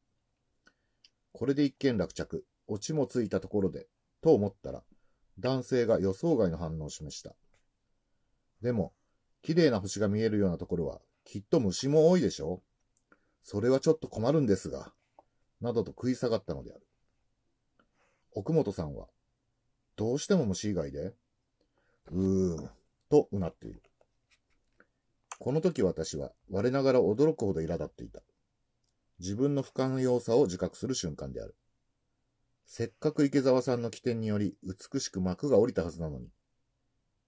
[1.33, 3.88] これで一件落着、オチもついたところで、
[4.20, 4.85] と思ったら、
[5.38, 7.35] 男性が予想外の反応を示した。
[8.61, 8.92] でも、
[9.42, 12.62] 綺麗な星が見えるようなところは、きっと虫も多いでしょ？
[12.62, 14.92] うそれはちょっと困るんですが、
[15.61, 16.87] などと食い下がったのである。
[18.35, 19.09] 奥本さんは、
[19.96, 21.12] どうしても虫以外で？
[22.11, 22.70] うーん、
[23.11, 23.83] とうなっている。
[25.38, 28.22] この時私は我ながら驚くほど苛立っていた。
[29.18, 31.57] 自分の不寛容さを自覚する瞬間である。
[32.66, 36.28] せっかく池澤さんの起点により美しく幕が降りたはずなのに。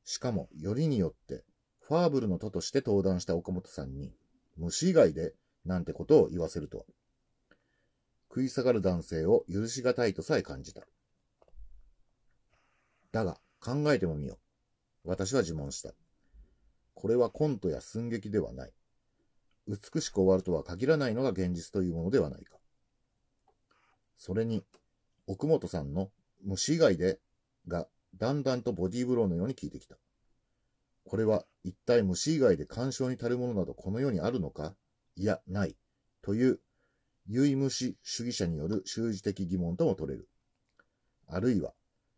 [0.04, 1.44] しかも、よりによって、
[1.86, 4.10] ファーブルの徒として登壇した岡本さんに、
[4.56, 5.34] 虫以外で、
[5.66, 6.84] なんてことを言わせるとは。
[8.30, 10.80] 食い下がる男性を許しがたいとさえ感じた。
[13.12, 14.38] だが、考えてもみよ
[15.04, 15.10] う。
[15.10, 15.92] 私は自問した。
[16.94, 18.72] これはコントや寸劇ではない。
[19.68, 22.56] 美しく終わるとは限らないのが現実というものではないか。
[24.16, 24.64] それに、
[25.26, 26.10] 奥本さんの
[26.42, 27.20] 虫以外で
[27.68, 29.96] がだんだんとボディーブローのように効いてきた。
[31.04, 34.74] これは一体虫以外で干渉に足るものなどこの世にあるのか？
[35.16, 35.76] いや、ない。
[36.22, 36.60] という、
[37.26, 40.28] 唯虫主義者による習字的疑問とも取れる。
[41.26, 41.72] あるいは、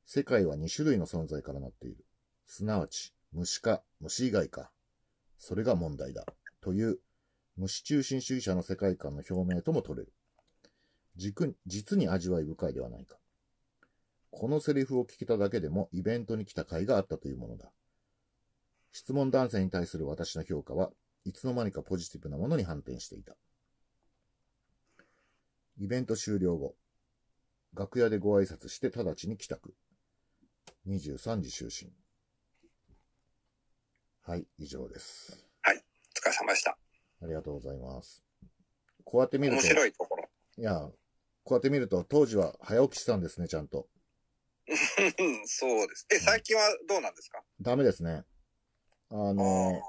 [0.04, 2.04] 世界は2種類の存在からなっている。
[2.44, 4.70] すなわち、虫か虫以外か。
[5.38, 6.24] それが問題だ。
[6.60, 6.98] という、
[7.56, 10.12] 虫中心主義者の世界観の表明とも取れる。
[11.66, 13.16] 実に味わい深いではないか。
[14.30, 17.70] このセリフを聞けただけでもイベントに来た甲斐があったというものだ。
[18.96, 20.90] 質問男性に対する私の評価は
[21.26, 23.36] いつの間にかポジティブなものに反転していた。
[25.78, 26.74] イベント終了後、
[27.74, 29.74] 楽屋でご挨拶して直ちに帰宅。
[30.88, 31.92] 23時就寝。
[34.22, 35.46] はい、以上です。
[35.66, 35.74] お疲
[36.24, 36.78] れ様でした。
[37.20, 38.24] ありがとうございます。
[39.04, 40.24] こうやって見る面と、白いところ。
[40.56, 40.92] いや、こ
[41.50, 43.88] うやって見ると、当時は早起きしたんですね、ちゃんと。
[44.66, 46.06] うんそうです。
[46.14, 47.42] え、最近はどうなんですか？
[47.60, 48.24] ダメですね。
[49.10, 49.80] あの、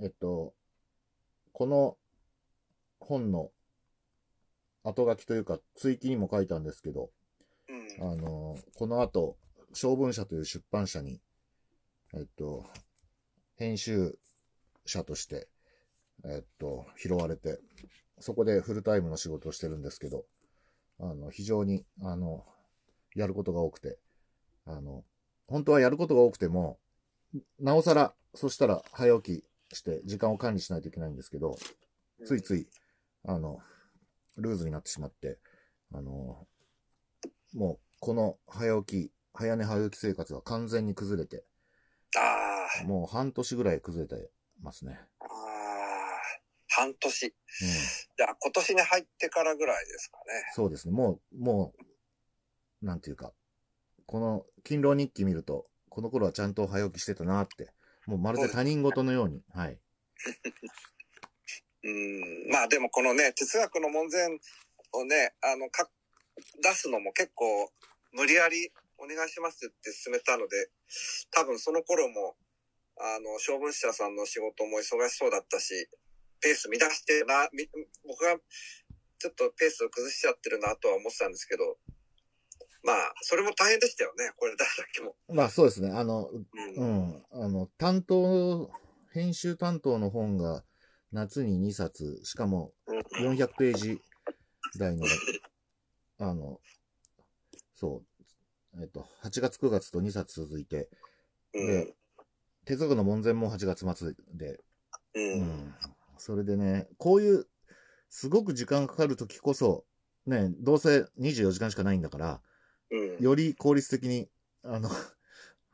[0.00, 0.54] えっと、
[1.52, 1.96] この
[3.00, 3.50] 本の
[4.82, 7.10] 後書きというか、追記にも書いたんですけど、
[7.68, 8.12] うん。
[8.12, 9.36] あの、この後、
[9.72, 11.20] 小文社という出版社に、
[12.14, 12.64] えっと、
[13.56, 14.18] 編集
[14.86, 15.48] 者として、
[16.24, 17.58] えっと、拾われて、
[18.18, 20.24] そこでフルタイムの仕事をしてるんですけど、
[21.00, 22.44] あの、非常に、あの、
[23.14, 23.98] やることが多くて、
[24.66, 25.04] あの、
[25.46, 26.78] 本当はやることが多くても、
[27.58, 31.56] なおさら、そしたら早起きして時間を管理しないといけないんですけど、
[32.24, 32.68] ついつい、
[33.24, 33.58] あの、
[34.36, 35.38] ルーズになってしまって、
[35.92, 36.46] あの、
[37.54, 41.44] もう、この早起き、早寝早起き生活は完全に崩れて、
[42.16, 44.98] ああ、もう半年ぐらい崩れてますね。
[45.20, 45.28] ああ、
[46.68, 47.26] 半年。
[47.26, 47.32] うん。
[48.16, 50.24] じゃあ今年に入ってからぐらいですかね。
[50.54, 50.94] そうですね。
[50.94, 51.74] もう、も
[52.82, 53.32] う、なんていうか、
[54.06, 57.70] この勤労日記見ると、この頃はちゃんと早起きしてたなって、
[58.06, 59.78] もうまるで他人事のように、はい。
[61.84, 62.50] うん。
[62.50, 64.26] まあでもこのね、哲学の門前
[64.90, 65.88] をね、あの、か、
[66.60, 67.70] 出すのも結構
[68.10, 70.68] 無理やりお願いしますって進めたので、
[71.30, 72.34] 多分その頃も、
[72.96, 75.88] あの、小文社さんの仕事も忙しそうだったし、
[76.40, 77.70] ペース乱してな、み
[78.04, 78.36] 僕が
[79.20, 81.78] ちょっとペースを崩しちゃってるなとは思ってたんですけど、
[82.84, 85.16] まあ、それも大変でしたよね、これ誰だっけも。
[85.28, 85.90] まあそうですね。
[85.90, 86.46] あの、う。
[86.76, 87.24] うんん。
[87.32, 88.70] あの、担当、
[89.12, 90.64] 編集担当の本が
[91.10, 94.00] 夏に2冊、しかもうん400ページ
[94.78, 95.06] 台の、
[96.18, 96.60] あの、
[97.74, 98.02] そ
[98.74, 100.90] う、えっと、8月9月と2冊続いて、
[101.54, 101.66] うん。
[101.66, 101.94] で
[102.66, 104.60] 哲学の門前も8月末で、
[105.14, 105.20] う。
[105.20, 105.74] うんん。
[106.18, 107.46] それでね、こういう、
[108.10, 109.84] すごく時間かかるときこそ、
[110.26, 112.42] ね、どうせ24時間しかないんだから、
[112.90, 113.22] うん。
[113.22, 114.28] より効率的に、
[114.62, 114.88] あの、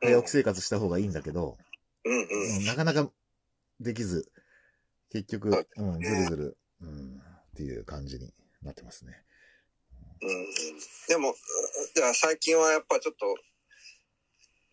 [0.01, 1.57] 早起き生活した方がいいんだけど、
[2.05, 2.57] うんうん。
[2.57, 3.11] うんなかなか
[3.79, 4.31] できず、
[5.09, 7.21] 結局、うん、ずるずる、うん、
[7.51, 9.23] っていう感じになってますね。
[10.21, 10.45] うん。
[11.07, 11.33] でも、
[11.95, 13.35] じゃあ最近はやっぱちょっと、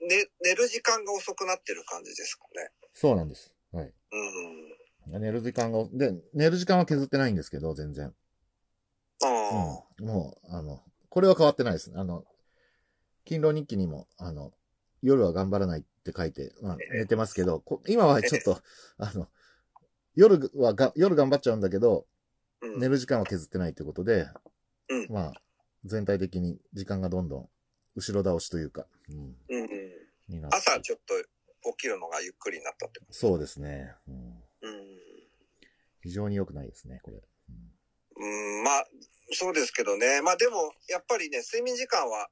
[0.07, 2.71] ね、寝る時間が遅くなってる感じですかね。
[2.93, 3.55] そうなんです。
[3.73, 3.93] はい。
[5.07, 5.21] うん。
[5.21, 8.15] 寝る時間が、で、寝る時間は削ってないんですけど、全然。
[9.23, 9.85] ああ。
[9.99, 10.07] うん。
[10.07, 11.93] もう、あの、これは変わってないです。
[11.95, 12.25] あの、
[13.25, 14.53] 勤労日記にも、あの、
[15.03, 18.61] 夜は頑張らないって書いて、まあ、寝てますけど、こ今はちょっと、
[18.99, 19.29] あの、
[20.15, 22.07] 夜はが、夜頑張っちゃうんだけど、
[22.61, 22.81] うん。
[22.81, 24.27] 寝る時間は削ってないってことで、
[24.89, 25.07] うん。
[25.11, 25.33] まあ、
[25.85, 27.49] 全体的に時間がどんどん
[27.95, 30.47] 後ろ倒しというか、うん、うん。
[30.51, 31.15] 朝ちょっと
[31.73, 34.43] 起きるのがゆっくりになったってこそうですね、うん。
[34.61, 34.69] と。
[36.03, 37.23] 非常に良くないですね、これ。
[38.19, 38.59] うん。
[38.59, 38.85] うん、まあ、
[39.33, 40.23] そうですけどね。
[40.23, 42.29] まあでも、やっぱりね、睡眠時間は、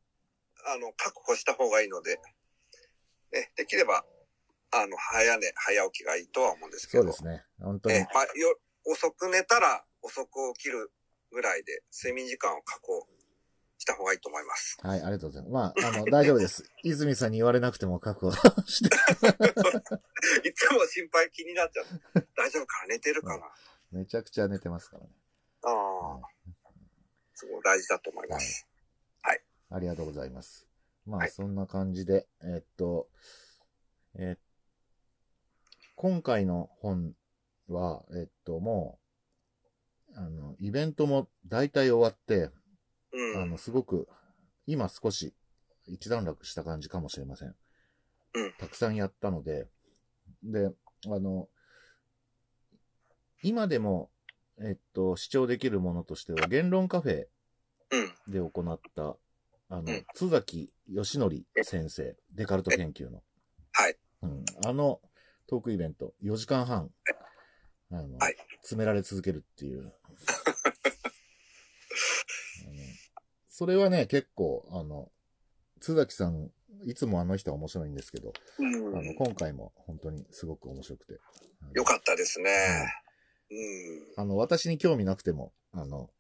[0.67, 2.19] あの、確保した方がいいので、
[3.33, 4.05] え、できれば、
[4.73, 7.03] あの、早寝、早起きがいいとは思うんですけど。
[7.05, 7.45] そうですね。
[7.61, 8.07] 本当にえ、。
[8.15, 10.91] まあ、よ、遅く寝たら遅く起きる
[11.31, 13.07] ぐらいで、睡眠時間を確保
[13.79, 14.79] した方がいいと思います。
[14.83, 15.83] はい、ありがとうございます。
[15.83, 16.65] まあ、あの、 大丈夫です。
[16.83, 18.33] 泉さんに言われなくても確保
[18.67, 18.97] して。
[20.49, 21.87] いつも心配気になっちゃう。
[22.37, 22.95] 大丈夫かな？
[22.95, 23.53] 寝てるかな、
[23.93, 25.11] めちゃくちゃ寝てますからね。
[25.67, 26.29] ああ、
[27.35, 28.67] すごい大事だと思います。
[29.69, 30.67] ありがとうございます。
[31.07, 33.09] まあ、はいそんな感じで、えっと、
[34.15, 34.37] え
[35.97, 37.15] 今回の本
[37.69, 38.99] は、えっと、も
[40.15, 42.51] う、あの、イベントも大体終わって、
[43.13, 43.43] うん。
[43.43, 44.09] あの、すごく、
[44.67, 45.35] 今少し
[45.87, 47.49] 一段落した感じかもしれません。
[47.49, 47.57] うん
[48.59, 49.67] たくさんやったので、
[50.43, 50.71] で、
[51.07, 51.49] あの、
[53.43, 54.11] 今でも、
[54.61, 57.27] えっと、視聴できるものとしては、言論カフェ
[57.91, 58.33] うん。
[58.33, 59.17] で行った、
[59.69, 63.23] あの、うん津崎義則先生、デカルト研究の。
[63.73, 63.97] はい。
[64.23, 64.45] うん。
[64.65, 65.01] あの
[65.47, 66.91] トークイベント、4時間半、
[67.91, 69.81] あの、はい詰められ続けるっていう。
[69.87, 69.93] あの
[73.49, 75.13] それはね、結構、あの、
[75.81, 76.51] 津崎さん、
[76.85, 81.21] いつもあの人は面白いんですけど、うんあの、今回も本当にすごく面白くて。
[81.75, 82.51] よかったですね。
[82.51, 83.06] うん。
[84.17, 86.11] あの、私に興味なくても、あの、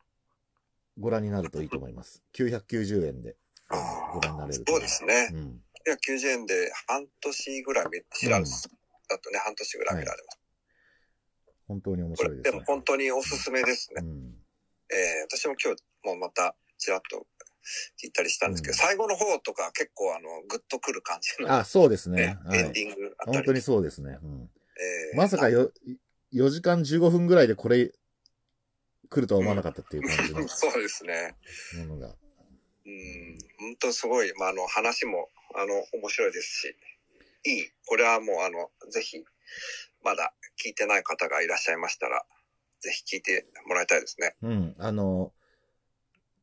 [0.98, 2.22] ご覧になるといいと思います。
[2.34, 3.36] 990円で、
[4.12, 5.30] ご覧になれるとそうですね。
[5.32, 5.62] うん。
[5.86, 8.68] いや、90円で半年ぐらい見知られます。
[9.08, 10.38] だとね、半年ぐらい見られます。
[11.68, 12.62] 本当に面白いでねですも。
[12.64, 14.02] 本当におすすめですね。
[14.02, 14.34] うん。
[14.90, 17.26] えー、私も今日もまたちらっと
[18.02, 22.38] 聞いたりしたんですけど、うん最後の方とか結構あの、グッとくる感じの、あ、そうですねね。
[22.44, 22.58] はい。
[22.60, 23.36] エンディングあったり。
[23.38, 24.18] 本当にそうですね。
[24.22, 24.50] うん。
[24.78, 25.72] えーまさかよ、
[26.36, 27.92] 4時間15分ぐらいでこれ、
[29.08, 31.34] 来るとは思わなかったっていう感じのそうですね。
[31.78, 32.08] ものが。
[32.08, 36.76] うん、本当すごい、まあ、あの、話も、あの、面白いですし、
[37.44, 37.70] いい。
[37.86, 39.24] これはもう、あの、ぜひ、
[40.04, 42.24] まだ聞いてない方がいらっしゃいましたら、
[42.80, 44.36] ぜひ聞いてもらいたいですね。
[44.42, 44.74] うん。
[44.78, 45.32] あの、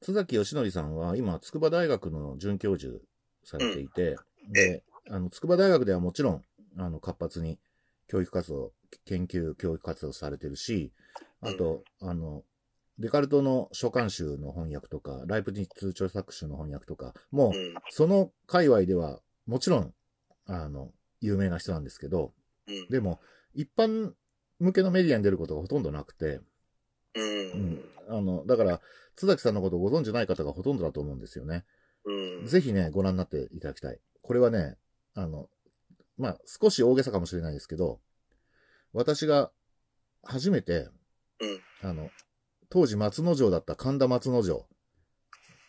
[0.02, 3.00] 津崎義則さんは今、筑波大学の准教授
[3.44, 4.18] されていて、
[4.50, 6.44] で、あの、筑波大学ではもちろん、
[6.78, 7.60] あの、活発に
[8.08, 8.74] 教育活動、
[9.06, 10.92] 研究教育活動されてるし、
[11.42, 12.44] あと、あの、
[13.00, 17.74] デカルトの書簡集の翻訳とか、ライプニッツ著作集の翻訳とか、もうう、ん。
[17.90, 19.94] その界隈では、もちろん、
[20.46, 22.34] あの、有名な人なんですけど、
[22.68, 22.88] うん。
[22.90, 23.20] でも、
[23.54, 24.14] 一般
[24.60, 26.40] 向けのメディアに出ることがほとんどなくて、
[27.16, 27.20] う
[27.56, 27.84] うんん。
[28.10, 28.82] あの、だから、
[29.16, 31.66] 津崎さんのことをご存知ない方がほとんどだと思うんですよね。
[32.06, 32.46] うん。
[32.46, 34.00] ぜひね、ご覧になっていただきたい。
[34.22, 34.78] これはね、
[35.14, 35.50] あの、
[36.18, 38.00] まあ、少し大げさかもしれないですけど、
[38.94, 39.52] 私が
[40.24, 40.90] 初めて、
[41.40, 42.10] うんあの、
[42.70, 44.68] 当時松之丞だった神田松之丞、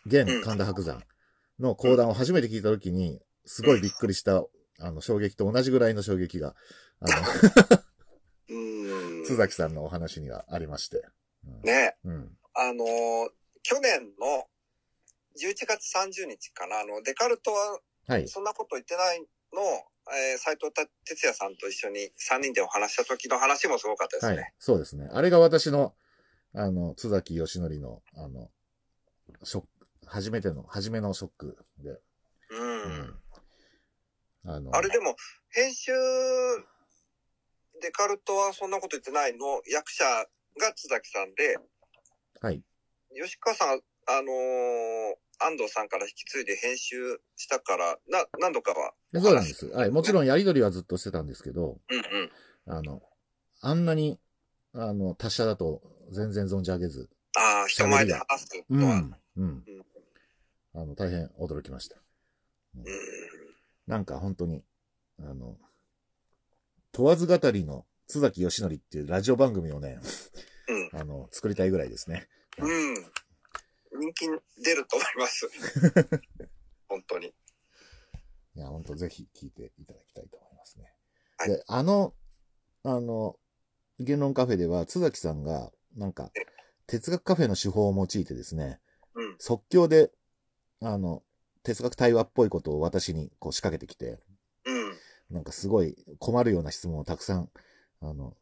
[0.05, 1.03] 現神田伯山
[1.59, 4.43] の講談を初めて聞いたときに、すごいびっくりした、
[4.79, 6.55] あの、衝撃と同じぐらいの衝撃が、
[6.99, 7.05] あ
[8.47, 11.03] うんの、 津崎さんのお話にはありまして。
[11.45, 12.37] うんね、うん。
[12.53, 13.29] あのー
[13.67, 14.47] 去年の
[15.41, 18.27] 11月30日かな、あの、デカルトははい。
[18.27, 24.35] そんなこと言ってないのを、えー、斎藤哲也さんと一緒に3人でお話した時の話もすごかったですね。
[24.37, 24.53] はい。
[24.59, 25.09] そうですね。
[25.11, 25.95] あれが私の、
[26.53, 28.49] あの、津崎義則の、あの、
[29.43, 29.67] ショック、
[30.05, 31.99] 初めての、初めのショックで。
[32.51, 32.83] うん。
[32.83, 33.15] うん。
[34.45, 35.15] あの、あれでも、
[35.49, 35.91] 編集、
[37.81, 40.05] デカルトはそんなこと言ってないの役者
[40.59, 41.57] が津崎さんで、
[42.41, 42.61] はい。
[43.15, 48.93] 吉川さん、あのー安藤さんから引き継いで編集したから、な、何度かは。
[49.11, 49.67] でそうなんです。
[49.67, 49.91] はい。
[49.91, 52.31] もちろんやりとりはずっとしてたんですけど、うんうん。
[52.67, 53.01] あの、
[53.61, 54.19] あんなに、
[54.73, 57.09] あの、達者だと全然存じ上げず。
[57.37, 58.63] ああ、人前で話すとは。
[58.69, 59.15] うん。
[59.37, 59.63] うん。
[60.73, 61.97] あの、大変驚きました。
[62.75, 62.83] うん。
[63.87, 64.63] なんか本当に、
[65.19, 65.57] あの、
[66.91, 69.99] 問わず語りの津崎義則っていうラジオ番組をね、
[70.67, 70.99] うん。
[70.99, 72.27] あの、作りたいぐらいですね。
[72.57, 72.95] うん。
[73.99, 74.27] 人気
[74.61, 75.49] 出ると思います。
[76.87, 77.27] 本当に。
[77.27, 80.93] いや、本当ぜひ聞いていただきたいと思いますね。
[81.37, 82.13] はいで、あの、
[82.83, 83.37] あの、
[83.99, 86.31] 言論カフェでは津崎さんが、なんか、
[86.87, 88.79] 哲学カフェの手法を用いてですね、
[89.15, 89.35] うん。
[89.39, 90.11] 即興で、
[90.81, 91.23] あの、
[91.63, 94.19] 哲学対話っぽいことを私にこう仕掛けてきて、
[94.65, 95.35] うん。
[95.35, 97.49] なんかすごい困るような質問をたくさん、
[98.01, 98.35] あの、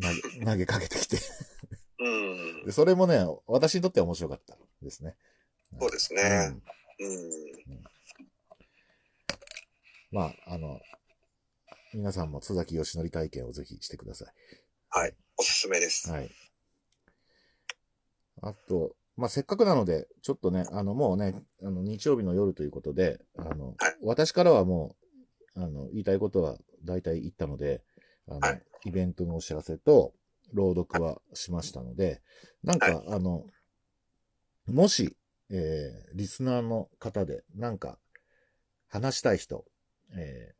[0.00, 1.18] 投げ、投げかけてきて。
[2.00, 2.08] う
[2.62, 2.64] ん。
[2.66, 5.16] でそれもね、私にとっては面白かったですね。
[5.78, 6.46] そうですうね。
[6.46, 6.62] ん
[7.00, 7.84] うん。
[10.10, 10.80] まあ、あの、
[11.92, 14.28] 皆さんも津崎義則体験をぜひしてください。
[14.90, 15.14] はい。
[15.36, 16.10] おすすめです。
[16.10, 16.30] はい。
[18.42, 24.96] あと、まあ、せっかくなので、ちょっとね、あの、もうね、あの、日曜日の夜ということで、あの、はい私からはも
[25.56, 27.82] う、あの、言いたいことは大体言ったので、
[28.28, 30.12] あの、はいイベントのお知らせと、
[30.52, 32.22] 朗読はしましたので、
[32.62, 33.46] なんか、あの、
[34.66, 35.16] もし、
[35.50, 37.98] えー、リスナーの方で、なんか、
[38.88, 39.64] 話したい人、
[40.16, 40.54] え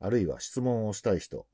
[0.00, 1.46] ー、あるいは質問をしたい人、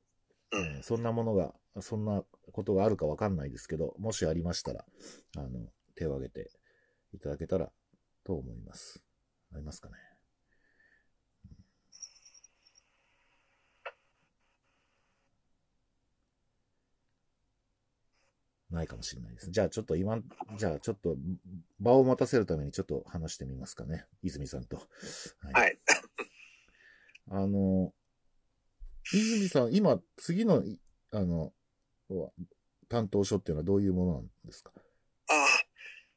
[0.53, 4.85] うえーそんなものが、そんなことがあるかわかんないですけど、もしありましたら、
[5.37, 6.51] あの、手を挙げて
[7.13, 7.71] いただけたら
[8.25, 9.03] と思います。
[9.53, 10.04] ありますかね？
[18.75, 19.51] ないかもしれないです。
[19.51, 20.21] じゃあちょっと今、
[20.59, 21.17] じゃあちょっと
[21.81, 24.07] 場を持たせるためにちょっと話してみますかね。
[24.23, 24.77] 泉さんと。
[24.77, 25.79] はいはい。
[27.31, 27.95] あの、
[29.13, 30.79] 泉さん、今、次の、い
[31.13, 31.53] あの、
[32.89, 34.73] 担当書っていうのはどういうものなんですか？
[35.29, 35.47] ああ、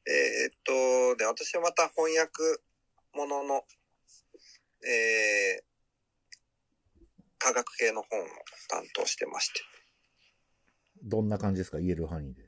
[0.06, 2.42] えーっと、で、私はまた翻訳
[3.14, 3.62] ものの、
[4.86, 5.64] えー、
[7.38, 8.24] 科学系の本を
[8.68, 9.60] 担当してまして。
[11.02, 11.78] どんな感じですか？
[11.78, 12.47] 言える範囲で。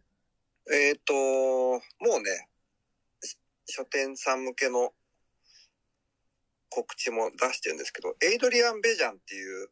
[0.73, 2.49] えーっと、もうね、
[3.23, 4.92] し書店さん向けの
[6.68, 9.68] 告知も出してるんですけど、エイドリアン・ベジャンっていう、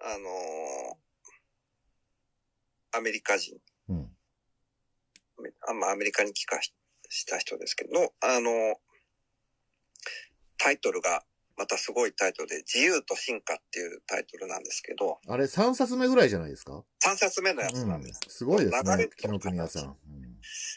[0.00, 0.98] あのー
[2.90, 3.54] アメリカ人、
[3.90, 4.10] うん。
[5.68, 6.72] あまあ、アメリカに帰化し
[7.10, 8.76] した人ですけど、あの、
[10.56, 11.22] タイトルが、
[11.56, 18.20] またすごいタイトルで、自由と進化っていうタイトルなんですけど、あれ、3冊目ぐらいじゃないですか？3冊目のやつうんなんです。。
[18.28, 19.84] すごいです流れね、木の国屋さん。
[19.84, 20.17] うん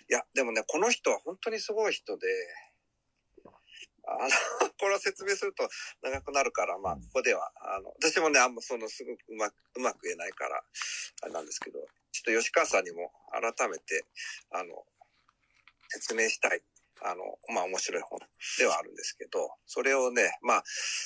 [0.09, 2.27] いや、でもね、この人は本当にすごい人で、
[4.03, 4.29] あの、
[4.79, 5.69] これを説明すると
[6.01, 10.63] 長くなるから、まあ、ここでは、あの、私もね、あんまその、すごくうまく、うまく言えないから、
[11.21, 11.79] あれなんですけど、
[12.11, 14.05] ちょっと吉川さんにも改めて、
[14.51, 14.85] あの、
[15.89, 16.63] 説明したい、
[17.01, 18.19] あの、まあ、面白い本
[18.57, 20.63] ではあるんですけど、それをね、まあ、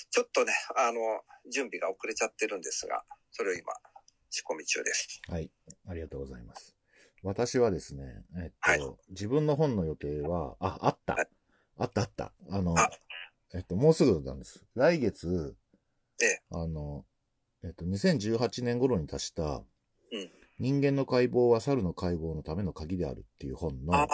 [0.09, 3.73] ちょっとね、あの、準備が遅れちゃってるんですが、それを今、
[4.29, 5.21] 仕込み中です。
[5.29, 5.49] はい。
[5.87, 6.74] ありがとうございます。
[7.25, 11.27] 私はですね、えっと、はい自分の本の予定は、あ、あったはい。
[11.77, 12.31] あったあった。
[12.51, 12.89] あのあ、
[13.53, 14.63] えっと、もうすぐなんです。
[14.75, 15.55] 来月、
[16.21, 17.05] ええあの、
[17.63, 24.07] えっと、2018年頃に達した、うん人間の解剖は猿の解剖のための鍵であるっていう本の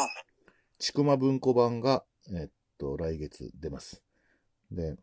[0.80, 2.04] ちくま文庫版が、
[2.36, 4.02] えっと、来月出ます。
[4.72, 4.96] で、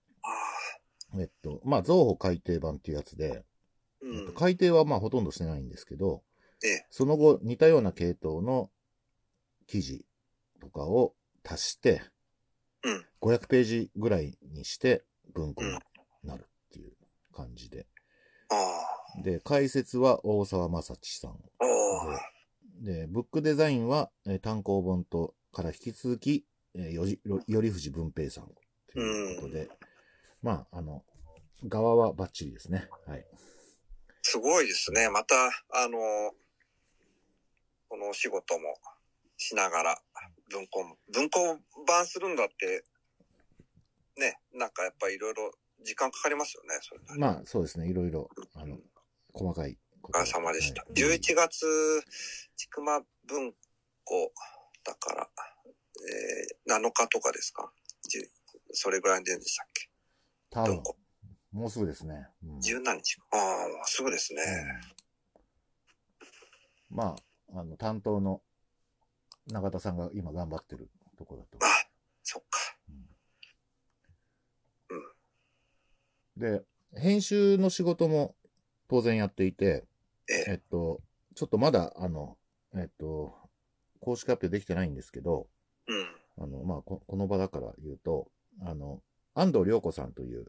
[1.17, 3.45] えっと、まあ、増補改訂版っていうやつで、
[4.03, 4.33] うんえっと、。
[4.33, 6.28] 改訂はまあほとんどしてないんですけど、ええ、
[6.91, 8.71] その後似たような系統の
[9.67, 10.05] 記事
[10.61, 12.03] とかを足して、
[12.83, 15.77] うん500ページぐらいにして文庫に
[16.23, 16.93] なるっていう
[17.35, 17.87] 感じで。
[18.51, 21.31] あで、解説は大沢正知さん。
[21.31, 28.45] あ、おーで、ブックデザインは、えー単行本とから引き続き、えーよじ、よ頼藤文平さん
[28.93, 29.69] ということで、
[30.43, 31.03] まあ、あの、
[31.67, 32.89] 側はバッチリですね。
[33.07, 33.27] はい。
[34.23, 35.09] すごいですね。
[35.11, 35.35] また、
[35.71, 35.99] あの、
[37.89, 38.77] このお仕事も
[39.37, 40.03] しながら、
[40.51, 42.85] 文庫も、文庫版するんだって、
[44.17, 45.53] ね、なんかやっぱりいろいろ
[45.85, 47.19] 時間かかりますよね、それ。
[47.19, 47.89] まあ、そうですね。
[47.89, 48.79] いろいろ、あの、
[49.33, 50.83] 細かいこお疲れ様でした。
[50.83, 52.05] はい11月、
[52.57, 53.55] ちくま文
[54.05, 54.33] 庫
[54.85, 55.29] だから、
[56.67, 57.73] えー、7日とかですか？
[58.73, 59.89] それぐらいでんでしたっけ？
[60.51, 60.83] 多分。
[61.53, 62.29] もうすぐですね。
[62.43, 63.17] うん十何日？
[63.17, 63.27] か。
[63.33, 64.43] ああ、すぐですね。
[66.91, 67.17] うんまあ、
[67.53, 68.43] あの、担当の
[69.51, 71.59] 永田さんが今頑張ってるところだと。
[71.65, 71.69] あ、
[72.23, 72.59] そっか。
[76.37, 76.63] で、
[76.95, 78.35] 編集の仕事も
[78.89, 79.85] 当然やっていて、
[80.31, 81.01] えええっと、
[81.35, 82.37] ちょっとまだ、あの、
[82.75, 83.35] えっと、
[84.01, 85.49] 公式発表できてないんですけど、
[85.87, 86.45] うん。
[86.45, 88.31] あの、まあこ、この場だから言うと、
[88.63, 89.03] あの、
[89.35, 90.47] 安藤良子さんという、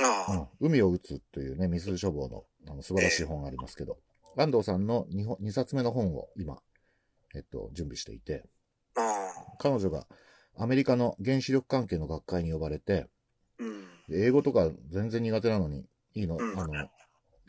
[0.00, 3.98] ああ、うん海を打つというね、水処方のあの素晴らしい本がありますけど、
[4.36, 6.58] 安藤さんの 2, 本2冊目の本を今、
[7.34, 8.44] えっと、準備していて、
[9.58, 10.06] 彼女が
[10.56, 13.08] アメリカの原子力関係の学会に呼ばれて、
[13.58, 13.84] うん。
[14.08, 16.88] で英語とか全然苦手なのに、いいの、うんあの、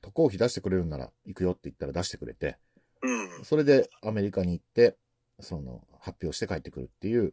[0.02, 2.58] 渡航費出してくれるんなら行くよって言ったら出してくれて、
[3.02, 3.44] うん。
[3.44, 4.98] それでアメリカに行って、
[5.40, 7.32] その、発表して帰ってくるっていう、うん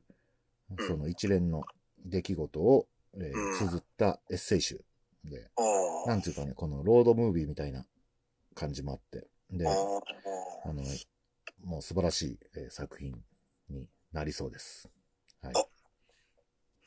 [0.86, 1.62] その一連の
[2.04, 4.84] 出来事を、えーうん綴ったエッセイ集
[5.24, 5.50] で。
[6.06, 7.84] なんていうかね、このロードムービーみたいな
[8.54, 9.72] 感じもあって、で、あ。
[9.72, 10.82] の、
[11.64, 13.14] もう素晴らしい、えー作品
[13.70, 14.88] になりそうです。
[15.42, 15.52] はい。
[15.56, 15.64] あ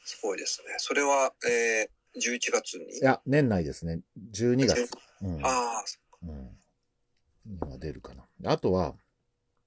[0.04, 0.76] すごいですね。
[0.78, 2.98] それは、えー、11月に？
[2.98, 4.02] いや、年内ですね。
[4.32, 4.90] 12月。
[5.22, 5.46] うん。
[5.46, 5.86] ああ、
[6.24, 6.58] うん。
[7.46, 8.28] 今出るかな。
[8.52, 8.96] あとは、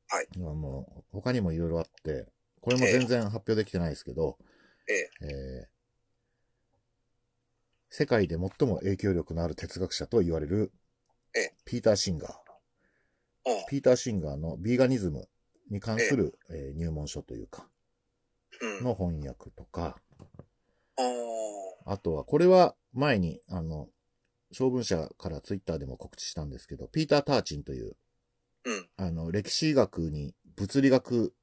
[0.08, 0.28] はい。
[0.36, 2.26] 今もう、他にもいろいろあって、
[2.60, 4.38] これも全然発表できてないですけど、
[4.88, 5.10] ええ。
[5.22, 5.74] えー
[7.96, 10.72] 世界で最も影響力のある哲学者と言われる
[11.36, 12.43] ええ、ピーター・シンガー。
[13.46, 15.28] あピーター・シンガーのビーガニズム
[15.70, 17.68] に関する、えー入門書というか、
[18.60, 18.84] うん。
[18.84, 19.96] の翻訳とか、
[21.86, 23.88] あとは、これは前に、あの、
[24.52, 27.96] 晶文社からツイッターでも告知したんですけど、ピーター・ターチンという、
[28.64, 28.88] うん。
[28.96, 31.34] あの、歴史学に物理学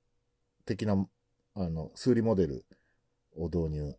[0.66, 1.08] 的な、
[1.56, 2.66] あの、数理モデル
[3.36, 3.96] を導入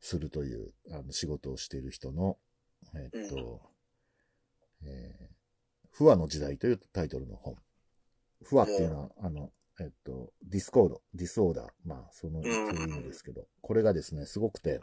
[0.00, 2.38] するという、あの、仕事をしている人の、
[2.94, 3.60] えっと、
[4.84, 5.25] えー
[5.96, 7.56] 不和の時代というタイトルの本。
[8.44, 11.68] 不和っていうのは、あの、えっと、 discord、 disorder。
[11.86, 14.78] まあ、その、そういう意味ですけど、これがですね、すごくて、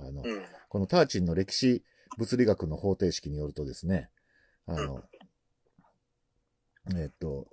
[0.00, 0.42] あの、うん。
[0.68, 1.84] このターチンの歴史
[2.18, 4.10] 物理学の方程式によるとですね、
[4.66, 5.04] あの、
[6.96, 7.46] えっと、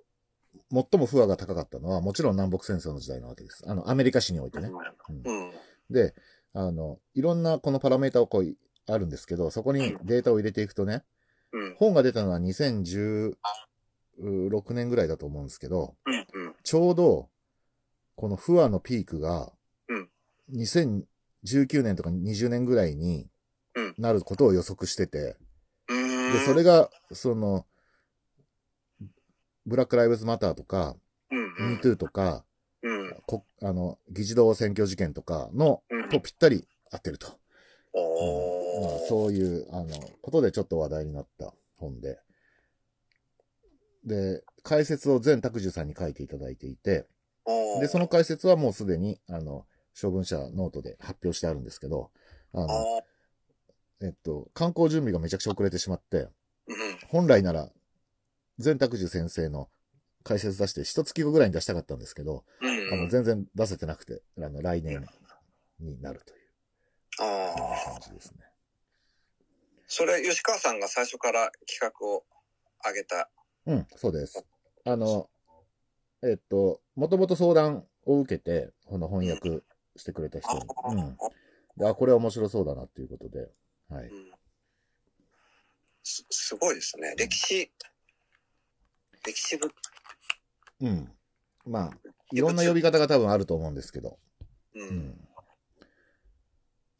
[0.71, 3.63] 最も不和が高かったのは、もちろん南北戦争の時代なわけです。
[3.67, 4.69] あの、アメリカ史においてね。
[5.09, 5.51] うんうん。
[5.91, 6.15] で、
[6.53, 8.55] あの、いろんなこのパラメータをこう、
[8.85, 11.03] あるんですけど、そこにデータを入れていくとね、
[11.53, 11.75] うん。
[11.75, 13.35] 本が出たのは2016
[14.73, 16.15] 年ぐらいだと思うんですけど、うん。
[16.15, 16.55] うん。
[16.63, 17.29] ちょうど、
[18.15, 19.51] この不和のピークが
[19.87, 20.09] うん、
[20.51, 23.27] 2019年とか20年ぐらいに
[23.75, 25.35] うんなることを予測してて、
[25.89, 26.33] うん。
[26.33, 27.65] で、それが、その、
[29.65, 30.95] ブラック・ライブズ・マターとか、
[31.31, 31.65] うん。
[31.65, 31.69] うん。
[31.71, 32.45] ミートゥーとか、
[32.81, 33.17] うん。
[33.25, 37.39] こあの、議事堂選挙事件とかの、うんとぴったり合ってると。
[37.93, 39.07] おまあー。
[39.07, 42.19] そういう、あの、ことでちょっと話題になった本で。
[44.05, 47.07] で、解説を全拓樹さんに書いていただいていて、
[47.79, 52.11] で、その解説はもうすでに、あの、小文社ノートで発表してあるんですけど、
[52.53, 53.03] あの、
[54.01, 56.29] えっと、観光準備がめちゃくちゃ遅れてしまって、うん。
[57.07, 57.69] 本来なら、
[58.59, 59.69] 全拓樹先生の
[60.23, 62.93] 解説出して、一月後ぐらいに出したかったんですけど、うん。
[62.93, 65.05] あの、全然出せてなくて、あの、来年
[65.79, 66.42] になるという、
[67.19, 67.91] ああ。
[67.91, 68.43] 感じですね。
[69.87, 72.25] それ、吉川さんが最初から企画を
[72.85, 73.29] 上げた。
[73.65, 74.45] うん、そうです。
[74.85, 75.29] あの、
[76.23, 79.63] えっと、もともと相談を受けて、この翻訳
[79.95, 80.65] してくれた人に。
[80.89, 81.17] うん。
[81.77, 83.49] であ、これは面白そうだなっていうことで、
[83.89, 84.07] はい。
[84.07, 84.33] うん
[86.03, 87.15] すすごいですね。
[87.17, 87.71] 歴史、
[89.25, 89.73] 歴史部、
[90.81, 91.11] うん。
[91.65, 91.91] まあ、
[92.33, 94.19] いろんな呼び方が多分あると思うんですけど、
[94.75, 94.83] う。
[94.83, 95.27] うんん。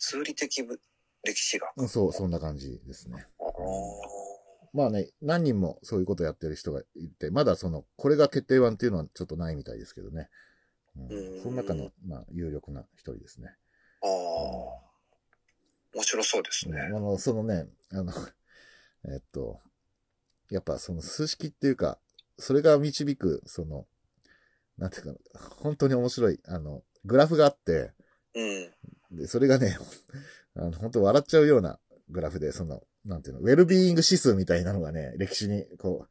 [0.06, 0.82] 数理的部、
[1.24, 1.70] 歴史学。
[1.78, 3.26] うんそう、そんな感じですね。
[4.74, 10.30] まあね、何人もそういうことやってる人がいて、まだその、これが決定版っていうのはちょっとないみたいですけどね。
[10.98, 13.56] うんうんその中の、まあ、有力な一人ですね。
[14.02, 14.10] あー。
[15.96, 16.78] 面白そうですね。
[16.90, 18.12] うんあの、そのね、あの、
[19.08, 19.62] えっと、
[20.50, 21.98] やっぱその数式っていうか、
[22.38, 23.88] それが導く、その、
[24.78, 27.94] なんていうか、本当に面白い、あの、グラフがあって、
[28.36, 28.74] うん。
[29.14, 29.78] で、それがね、
[30.56, 36.08] あの、本当笑っちゃうようなグラフで、その、なんていうの、ウェルビーイング指数みたいなのがね、歴史に、こ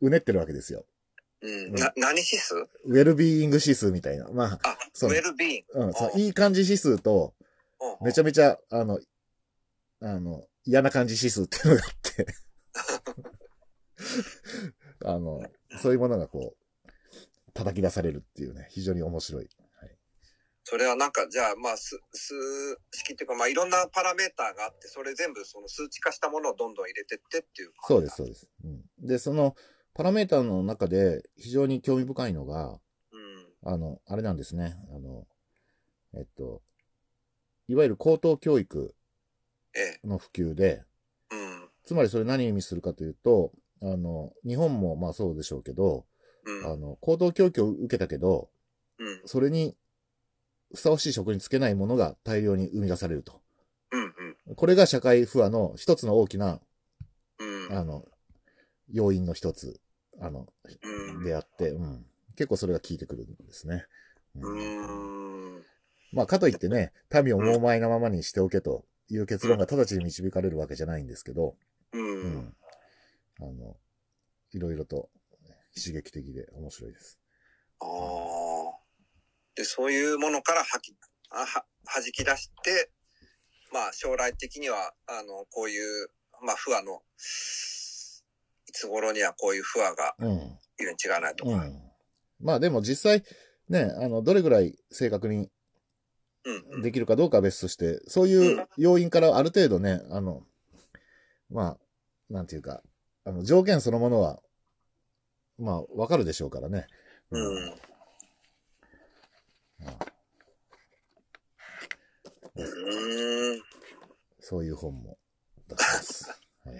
[0.00, 0.86] う、うねってるわけですよ。
[1.42, 1.72] うん。
[1.72, 2.54] な、何指数？
[2.54, 4.28] ウェルビーイング指数みたいな。
[4.28, 5.82] まあ、そうウェルビーイング。
[5.82, 7.44] あ、うん、そうあいい感じ指数と、うん
[8.00, 8.98] めちゃめちゃ、あの、
[10.00, 12.26] あの、嫌な感じ指数っていうのがあって、
[15.04, 15.42] あの、
[15.82, 16.84] そういうものがこう、
[17.52, 19.48] 叩き出されるっていうね、非常に面白い。
[20.64, 22.34] それはなんか、じゃあ、まあ、数、数
[22.90, 27.72] 式っていうか、まあ、いろんなパラメーターがあって、それ全部その数値化したものをどんどん入れてってっていう。
[27.86, 28.16] そうです、。
[28.16, 28.48] そうです。
[28.64, 29.54] うん、で、その、
[29.92, 32.80] パラメーターの中で非常に興味深いのが、
[33.12, 33.72] うん。
[33.72, 34.74] あの、あれなんですね。
[34.90, 35.26] あの、
[36.14, 36.62] えっと、
[37.68, 38.94] いわゆる高等教育
[39.74, 40.06] ええ。
[40.06, 40.82] の普及で、
[41.30, 41.68] うん。
[41.84, 43.52] つまりそれ何を意味するかというと、
[43.82, 46.06] あの、日本もまあそうでしょうけど、
[46.44, 46.72] うん。
[46.72, 48.50] あの、高等教育を受けたけど、
[48.98, 49.22] うん。
[49.26, 49.76] それに
[50.72, 53.40] ふさわしい職につけないものが大量に生み出されると。
[53.92, 54.14] うん
[54.48, 54.54] うん。
[54.54, 56.60] これが社会不和の一つの大きな、
[57.38, 57.76] うん。
[57.76, 58.04] あの、
[58.90, 59.80] 要因の一つ、
[60.20, 60.46] あの、
[60.82, 61.24] うん。
[61.24, 62.06] であって、うん。
[62.36, 63.86] 結構それが効いてくるんですね。
[64.36, 65.64] ううんーん。
[66.12, 66.92] まあ、かといってね、
[67.24, 71.56] 民を猛前なままにしておけという結論が直ちに導かれるわけじゃないんですけど、
[71.92, 71.98] う。
[71.98, 72.56] うんん。
[73.40, 73.76] あの、
[74.52, 75.08] いろいろと
[75.76, 77.18] 刺激的で面白いです。
[77.80, 78.53] ああ。
[79.56, 80.96] で、そういうものから吐き、
[81.30, 82.90] あは、弾き出して、
[83.72, 86.08] まあ将来的には、あの、こういう、
[86.42, 87.02] まあ不和の、
[88.68, 90.58] いつ頃にはこういう不和がうん。
[90.78, 91.50] いるに違いないとか。
[91.50, 91.82] うん。
[92.40, 93.24] まあでも実際、
[93.68, 95.50] ね、あの、どれぐらい正確に。
[96.82, 100.42] できるかどうかは別として、そういう要因からある程度ね、あの、
[101.48, 101.78] まあ、
[102.28, 102.82] なんていうか、
[103.24, 104.40] あの、条件そのものは、
[105.58, 106.86] まあ、わかるでしょうからね。
[107.30, 107.74] うん。
[109.84, 110.14] まあ
[112.56, 113.62] うーん。
[114.40, 115.18] そういう本も
[115.68, 116.28] 出します。
[116.64, 116.76] はい。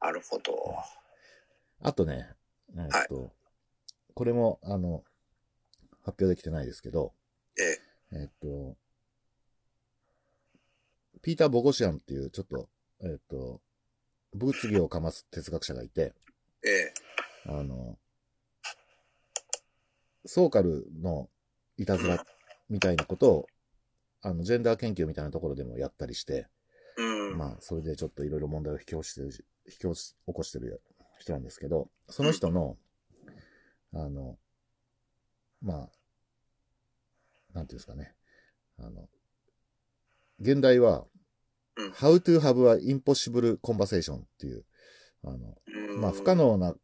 [0.00, 0.76] なるほど。
[1.82, 2.36] あとね、
[2.76, 3.32] えっと、
[4.14, 5.04] これも、あの、
[6.02, 7.14] 発表できてないですけど、
[7.58, 7.80] ええ。
[8.12, 8.76] えっと、
[11.22, 12.68] ピーター・ボゴシアンっていう、ちょっと、
[13.00, 13.60] えっと、
[14.34, 16.14] 物議をかます哲学者がいて、
[16.62, 16.94] ええ。
[17.46, 17.98] あの、
[20.26, 21.30] ソーカルの
[21.80, 22.22] いたずら
[22.68, 23.46] みたいなことを、
[24.20, 26.46] あの、ジェンダー研究みたいなところでもやったりして、
[26.98, 27.38] うん。
[27.38, 29.28] まあ、それでちょっといろいろ問題を引き起こしてる、
[29.66, 29.86] 引き起
[30.26, 30.82] こしてる
[31.18, 32.76] 人なんですけど、その人の、
[33.94, 34.36] あの、
[35.62, 35.90] まあ、
[37.54, 38.14] なんていうんですかね。
[38.78, 39.08] あの、
[40.38, 44.66] 現代は、うん how to have a impossible conversation っていう、
[45.24, 46.74] あの、うんまあ、不可能な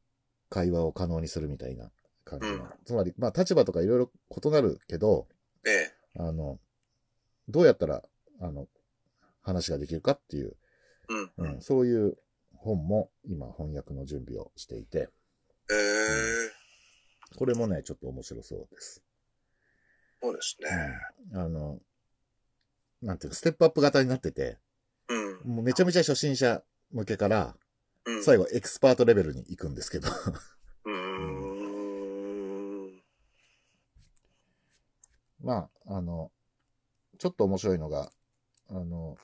[0.48, 1.90] 会話を可能にするみたいな
[2.26, 2.54] 感じの。
[2.54, 5.26] うんつまり、まあ、立場とかいろいろ異なるけど、
[5.66, 5.92] ええ。
[6.18, 6.58] あの、
[7.48, 8.02] どうやったら、
[8.40, 8.68] あの、
[9.42, 10.56] 話ができるかっていう、
[11.08, 11.54] うん。
[11.54, 12.16] うん、そういう
[12.54, 15.08] 本も今翻訳の準備をしていて、
[15.70, 17.36] ええ。
[17.36, 19.02] これもね、ちょっと面白そうです。
[20.22, 20.68] そうですね。
[21.32, 21.80] うん、あの、
[23.02, 24.58] なんていうか、ステップアップ型になってて、
[25.08, 25.54] うん。
[25.54, 27.56] もうめちゃめちゃ初心者向けから、
[28.04, 28.24] うん。
[28.24, 30.08] 最後エクスパートレベルに行くんですけど、
[30.84, 31.06] うーん。
[35.42, 36.30] まあ、あの、
[37.18, 38.10] ちょっと面白いのが、
[38.68, 39.16] あの、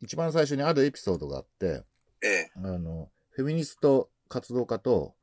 [0.00, 1.82] 一番最初にあるエピソードがあって、
[2.22, 2.50] ええ。
[2.56, 5.14] あの、フェミニスト活動家と、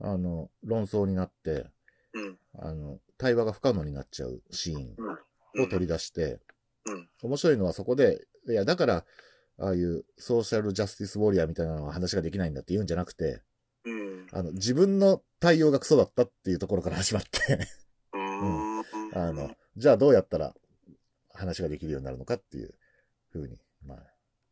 [0.00, 0.12] うん。
[0.12, 1.66] あの、論争になって、
[2.12, 2.38] うん。
[2.58, 6.40] あの、対話が不可能になっちゃうシーンを取り出して、
[6.86, 7.08] うん。
[7.22, 9.04] 面白いのはそこで、いや、だから、
[9.58, 13.42] ああいうソーシャルジャスティスウォリアーみたいなのは話ができないんだって言うんじゃなくて、
[13.84, 14.26] うん。
[14.32, 17.68] あの、自分の対応がクソだったっていうところから始まって、
[18.12, 18.82] うーん。
[19.14, 20.54] あの、じゃあどうやったら
[21.34, 22.74] 話ができるようになるのかっていう
[23.32, 23.98] 風に、まあ、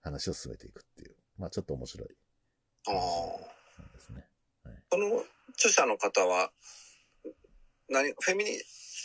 [0.03, 2.09] 話を進めていくっていう、まあちょっと面白い
[2.89, 3.61] ああ。
[3.93, 4.27] ですね。
[4.91, 6.51] この著者の方は、
[7.89, 8.51] 何、フェミニ、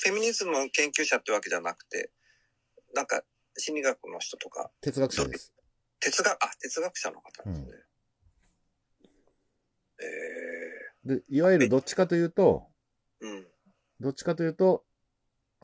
[0.03, 2.11] フェミニズム研究者ってわけじゃなくて、
[2.93, 3.23] なんか、
[3.57, 5.53] 心理学の人とか、哲学者です。
[5.99, 7.67] 哲学、あ、哲学者の方ですね。
[10.01, 12.67] えで、いわゆるどっちかというと、
[13.21, 13.47] えうん。
[13.99, 14.84] どっちかというと、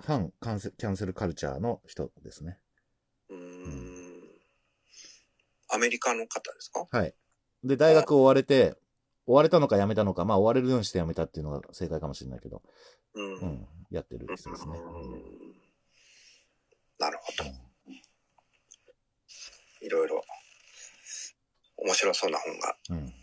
[0.05, 2.59] 反キャンセキャンセルカルチャーの人ですね。
[3.29, 4.21] うーん。
[5.73, 6.87] アメリカの方ですか？
[6.91, 7.13] はい。
[7.63, 8.75] で、大学を追われて、
[9.25, 12.61] 追われたのか辞めたのか、まあ追われるようにして辞めたっていうのが正解かもしれないけど、
[13.13, 13.35] うん。
[13.35, 13.45] う。
[13.45, 14.77] ん、やってる人ですね。
[14.77, 15.21] うん
[16.99, 17.49] なるほど。
[19.81, 20.23] いろいろ、
[21.77, 23.13] 面白そうな本がうん。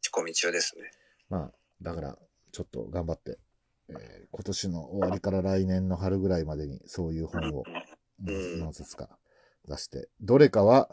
[0.00, 0.90] 仕込み中ですね。
[1.28, 2.18] まあ、だから、
[2.50, 3.38] ちょっと頑張って、
[3.98, 7.64] えー今年の終わりから来年の春ぐらいまでにそういう本を
[8.24, 9.18] うん何冊か
[9.66, 10.88] 出して、どれかは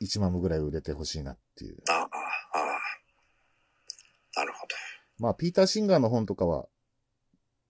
[0.00, 1.78] 1万部ぐらい売れてほしいなっていう。
[1.88, 2.08] ああ、ああ。
[4.40, 4.74] なるほど。
[5.18, 6.66] まあ、ピーター・シンガーの本とかは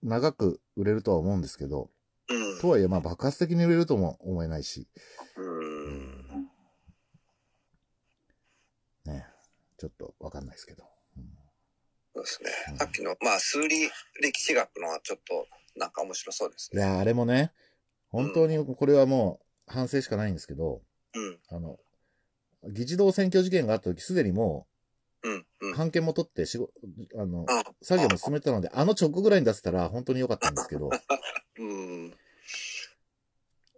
[0.01, 1.89] 長く売れるとは思うんですけど、
[2.29, 2.61] うん。
[2.61, 4.87] とはいえまあ爆発的に売れるとも思えないし、
[5.37, 6.49] うん。
[9.05, 9.27] ね、
[9.77, 10.83] ちょっとわかんないですけど。
[12.15, 12.77] うんそうですねうん。
[12.77, 13.89] さっきの、まあ、数理
[14.21, 16.81] 歴史学のはちょっと、なんか面白そうですね。
[16.81, 17.51] いやー、あれもね、
[18.09, 20.81] 本当にこれはもう反省しかないんですけど、
[21.15, 21.39] うん。
[21.49, 21.79] あの、
[22.71, 24.67] 議事堂選挙事件があった時すでにも
[25.23, 25.33] うん。
[25.33, 25.73] う、うん。
[25.73, 26.71] 判件も取って仕事、
[27.17, 30.89] あの、あ作業も進めてたので、あの直後ぐらいに出せたら本当に良かったんですけど、
[31.57, 32.13] うん。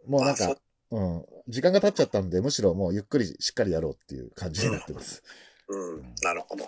[0.07, 0.57] もうなんか、
[0.91, 5.23] うん、時間が経っちゃったんで、むしろもうゆっくりしっかりやろうっていう感じになってます。
[5.67, 6.15] うん。
[6.21, 6.67] なるほど。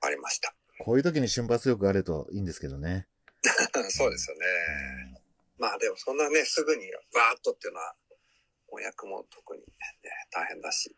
[0.00, 0.54] ありました。
[0.80, 3.08] こういう時に瞬発力があるといいんですけどね。
[3.90, 4.44] そうですよね。
[5.58, 7.94] まあでもそんなね、すぐにバーッとっていうのは、
[8.68, 9.66] 翻訳も特にね、
[10.30, 10.96] 大変だし、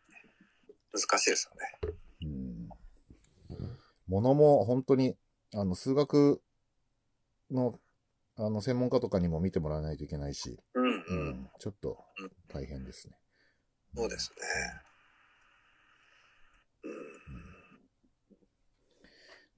[0.93, 1.95] 難しいですよね。
[2.23, 2.69] うん。
[4.07, 5.17] ものも本当に、
[5.55, 6.41] あの、数学
[7.49, 7.79] の、
[8.35, 11.29] あの、専門家とかにも見てもらわないといけないし、うんううん。
[11.29, 11.97] ん、ちょっと
[12.49, 13.17] 大変ですね。
[13.95, 14.37] そうですね。
[16.83, 16.91] うん。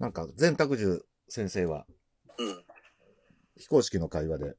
[0.04, 1.86] なんか、善拓樹先生は、
[2.38, 2.64] うん。
[3.56, 4.56] 非公式の会話で、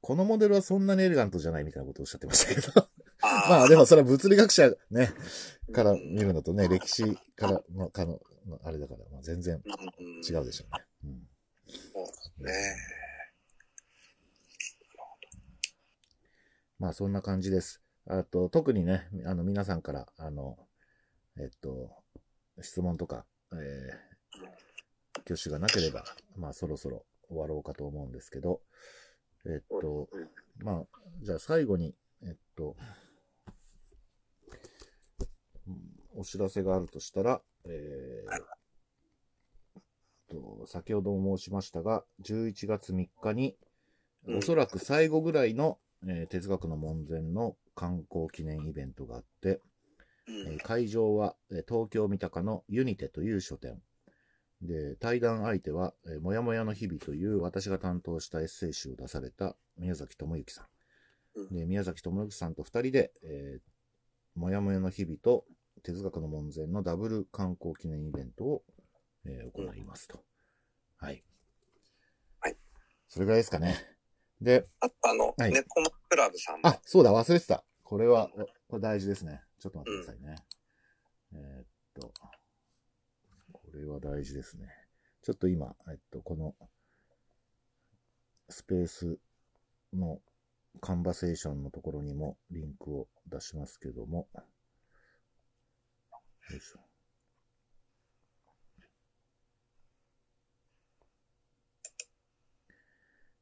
[0.00, 2.88] このモデルはそんなにエレガントじゃないみたいなことをおっしゃってましたけど。
[3.22, 5.14] あ まあでもそれは物理学者ね、
[5.72, 10.84] から見るのとね、歴史からの、かの、のあれだから、まあ、全然うん、違うでしょうね。
[11.04, 11.28] うん
[11.68, 12.52] そうですね。
[16.80, 17.80] まあそんな感じです。
[18.08, 20.58] あと、特にね、あの皆さんから、あの、
[21.38, 22.02] えっと、
[22.60, 24.11] 質問とか、えー、
[25.24, 26.04] 挙手がなければ、
[26.36, 28.60] まあそろそろ終わろうかと思うんですけど、
[29.46, 30.08] えっと、
[30.58, 30.84] まあ、
[31.22, 32.76] じゃあ最後に、えっと、
[35.66, 35.76] うん
[36.14, 38.42] お知らせがあるとしたら、えー
[40.30, 43.56] と、先ほども申しましたが、11月3日に、
[44.26, 49.60] うんおそらく最後ぐらいの、えー哲学の門前の観光記念イベントがあって、
[50.28, 53.82] うんえー会場は、えー東京三鷹のユニテという書店。
[54.62, 60.66] で、対談相手は、えーもやもやの日々という私が担当したエッセイ集を出された宮崎智之さん。
[61.34, 63.60] うんで、宮崎智之さんと二人で、えー
[64.34, 65.44] もやもやの日々と
[65.82, 68.64] 哲学の門前のダブル観光記念イベントを、
[69.26, 70.24] えー行いますと。
[70.96, 71.22] はい。
[72.40, 72.56] はい。
[73.08, 73.76] それぐらいですかね。
[74.40, 77.64] で、あとあの、はい猫マクラブさんもあ、そうだ、忘れてた。
[77.82, 78.30] これは、
[78.68, 79.42] これ大事ですね。
[79.58, 80.36] ちょっと待ってくださいね。
[81.34, 82.30] えーっと、こ
[83.76, 84.68] れは大事ですね。
[85.22, 86.54] ちょっと今、えっと、この、
[88.48, 89.18] スペース
[89.92, 90.20] の
[90.80, 94.28] カンバセーションのところにもリンクを出しますけども、
[96.50, 96.80] よいしょ。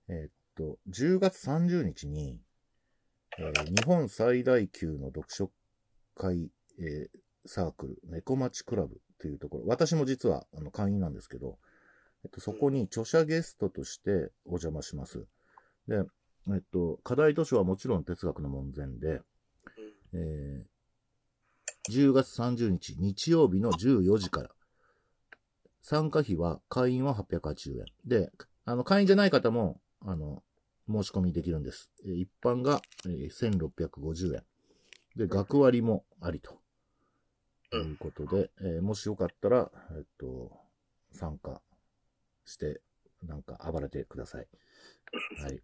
[0.09, 2.41] えっと、10月30日に、
[3.39, 5.51] えー日本最大級の読書
[6.15, 11.59] 会、えーサークル、猫町クラブというところ、私も実はあの会員なんですけど、
[12.25, 15.27] えっと、そこに著者ゲストとしてお邪魔します。
[15.89, 16.03] で、
[16.49, 19.23] えっと、課題図書はもちろん哲学の門前で、
[20.15, 20.71] えー
[21.91, 24.51] 10月30日日曜日の14時から、
[25.83, 27.87] 参加費は会員は880円。
[28.05, 28.31] で、
[28.67, 30.43] あの、会員じゃない方も、あの、
[30.89, 31.91] 申し込みできるんです。
[32.05, 34.43] えー一般が、えー1650円。
[35.17, 36.61] で、学割もありと。
[37.71, 40.51] ということで、えーもしよかったら、えっと、
[41.13, 41.61] 参加
[42.45, 42.81] して、
[43.23, 44.49] なんか暴れてください。
[45.43, 45.63] はい。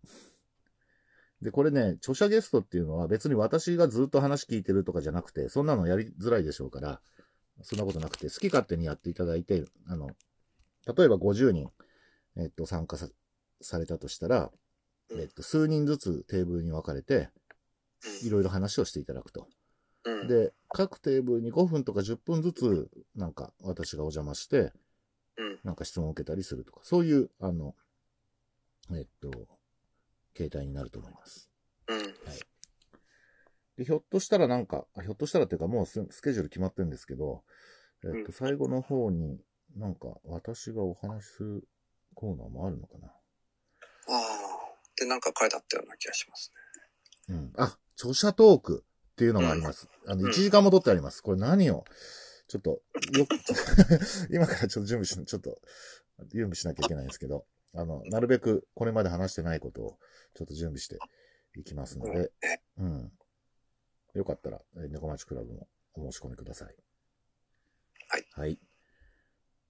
[1.42, 7.00] で、これね、著者ゲストっていうのは別に私がずっと話聞いてるとかじゃなくて、そんなのやりづらいでしょうから、
[7.62, 10.16] そんなことなくて、好き勝手にやっていただいて、あの、
[10.96, 11.72] 例えば50人、
[12.36, 13.08] えっと、参加さ
[13.60, 14.52] されたとしたら、
[15.10, 17.30] うんえっと、数人ずつテーブルに分かれて、
[18.22, 19.48] いろいろ話をしていただくと。
[20.06, 24.72] うん、で、各テーブルに5分とか10分ずつ、なんか私がお邪魔して、
[25.36, 27.74] うん、なんか質問を受けたりするとか、そういう、あの、
[28.92, 29.30] えっと、
[30.34, 31.50] 形態になると思います。
[31.88, 32.14] うん、
[33.76, 37.42] で、ひょっとしたらなんか、あひょっとしたらっていうかもうススケジュール決まってるんですけど、
[38.04, 39.40] えっと、うん最後の方に、
[39.76, 41.68] なんか私がお話しする
[42.14, 43.08] コーナーもあるのかな。
[43.08, 43.12] あ
[44.08, 44.46] あ。
[44.96, 46.52] で、なんか書いてあったような気がします
[47.28, 47.34] ね。
[47.34, 47.52] うん。
[47.56, 48.84] あ、著者トーク
[49.16, 49.88] っていうのがあります。
[50.06, 51.22] あの、うん1時間も取ってあります。
[51.22, 51.84] これ何を、
[52.48, 52.82] ちょっと、
[53.16, 53.34] よく、
[54.30, 55.58] 今からちょっと準備し、ちょっと、
[56.28, 59.98] 準備しなきゃいけないんですけど、あの、なるべくこれまで話してないことを、
[60.34, 60.98] ちょっと準備して
[61.56, 62.30] いきますので、
[62.76, 63.12] うん。
[64.12, 66.76] よかったら、えー猫町クラブもお申し込みください。
[68.08, 68.26] はい。
[68.32, 68.58] はい。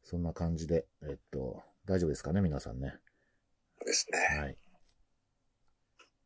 [0.03, 2.99] そんな感じで、えっと、大丈夫ですかね、皆さんね。
[3.78, 4.18] そうですね。
[4.18, 4.59] はい。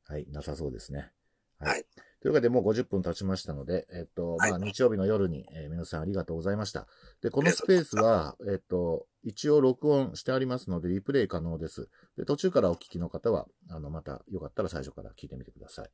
[0.04, 1.12] はい、なさそうですね。
[1.58, 1.84] はい。
[2.20, 6.86] というわけで、もう50分経ちましたので、えっと、はいまあ、日曜日の夜に、えー皆さんありがとうございました。
[7.22, 11.88] で、このスペースは、えっと、一応録音してありますので、リプレイ可能です。
[12.18, 15.90] で、途中からお聞きの方は、あの、また、よかったら最初から聞いてみてください。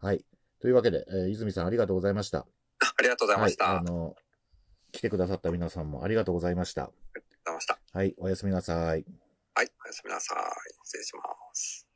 [0.00, 0.24] はい。
[0.60, 2.40] というわけで、えー泉さんありがとうございました。
[2.40, 3.64] ありがとうございました。
[3.64, 3.76] はい。
[3.76, 4.16] ありがとうあの、
[4.92, 6.86] 来てくださった皆さんもありがとうございました。
[6.86, 6.92] ご
[7.46, 7.78] ざいました。
[7.92, 8.14] はい。
[8.18, 9.04] おやすみなさい。
[9.54, 9.68] はい。
[9.84, 10.38] おやすみなさい。
[10.84, 11.22] 失礼しま
[11.54, 11.87] す。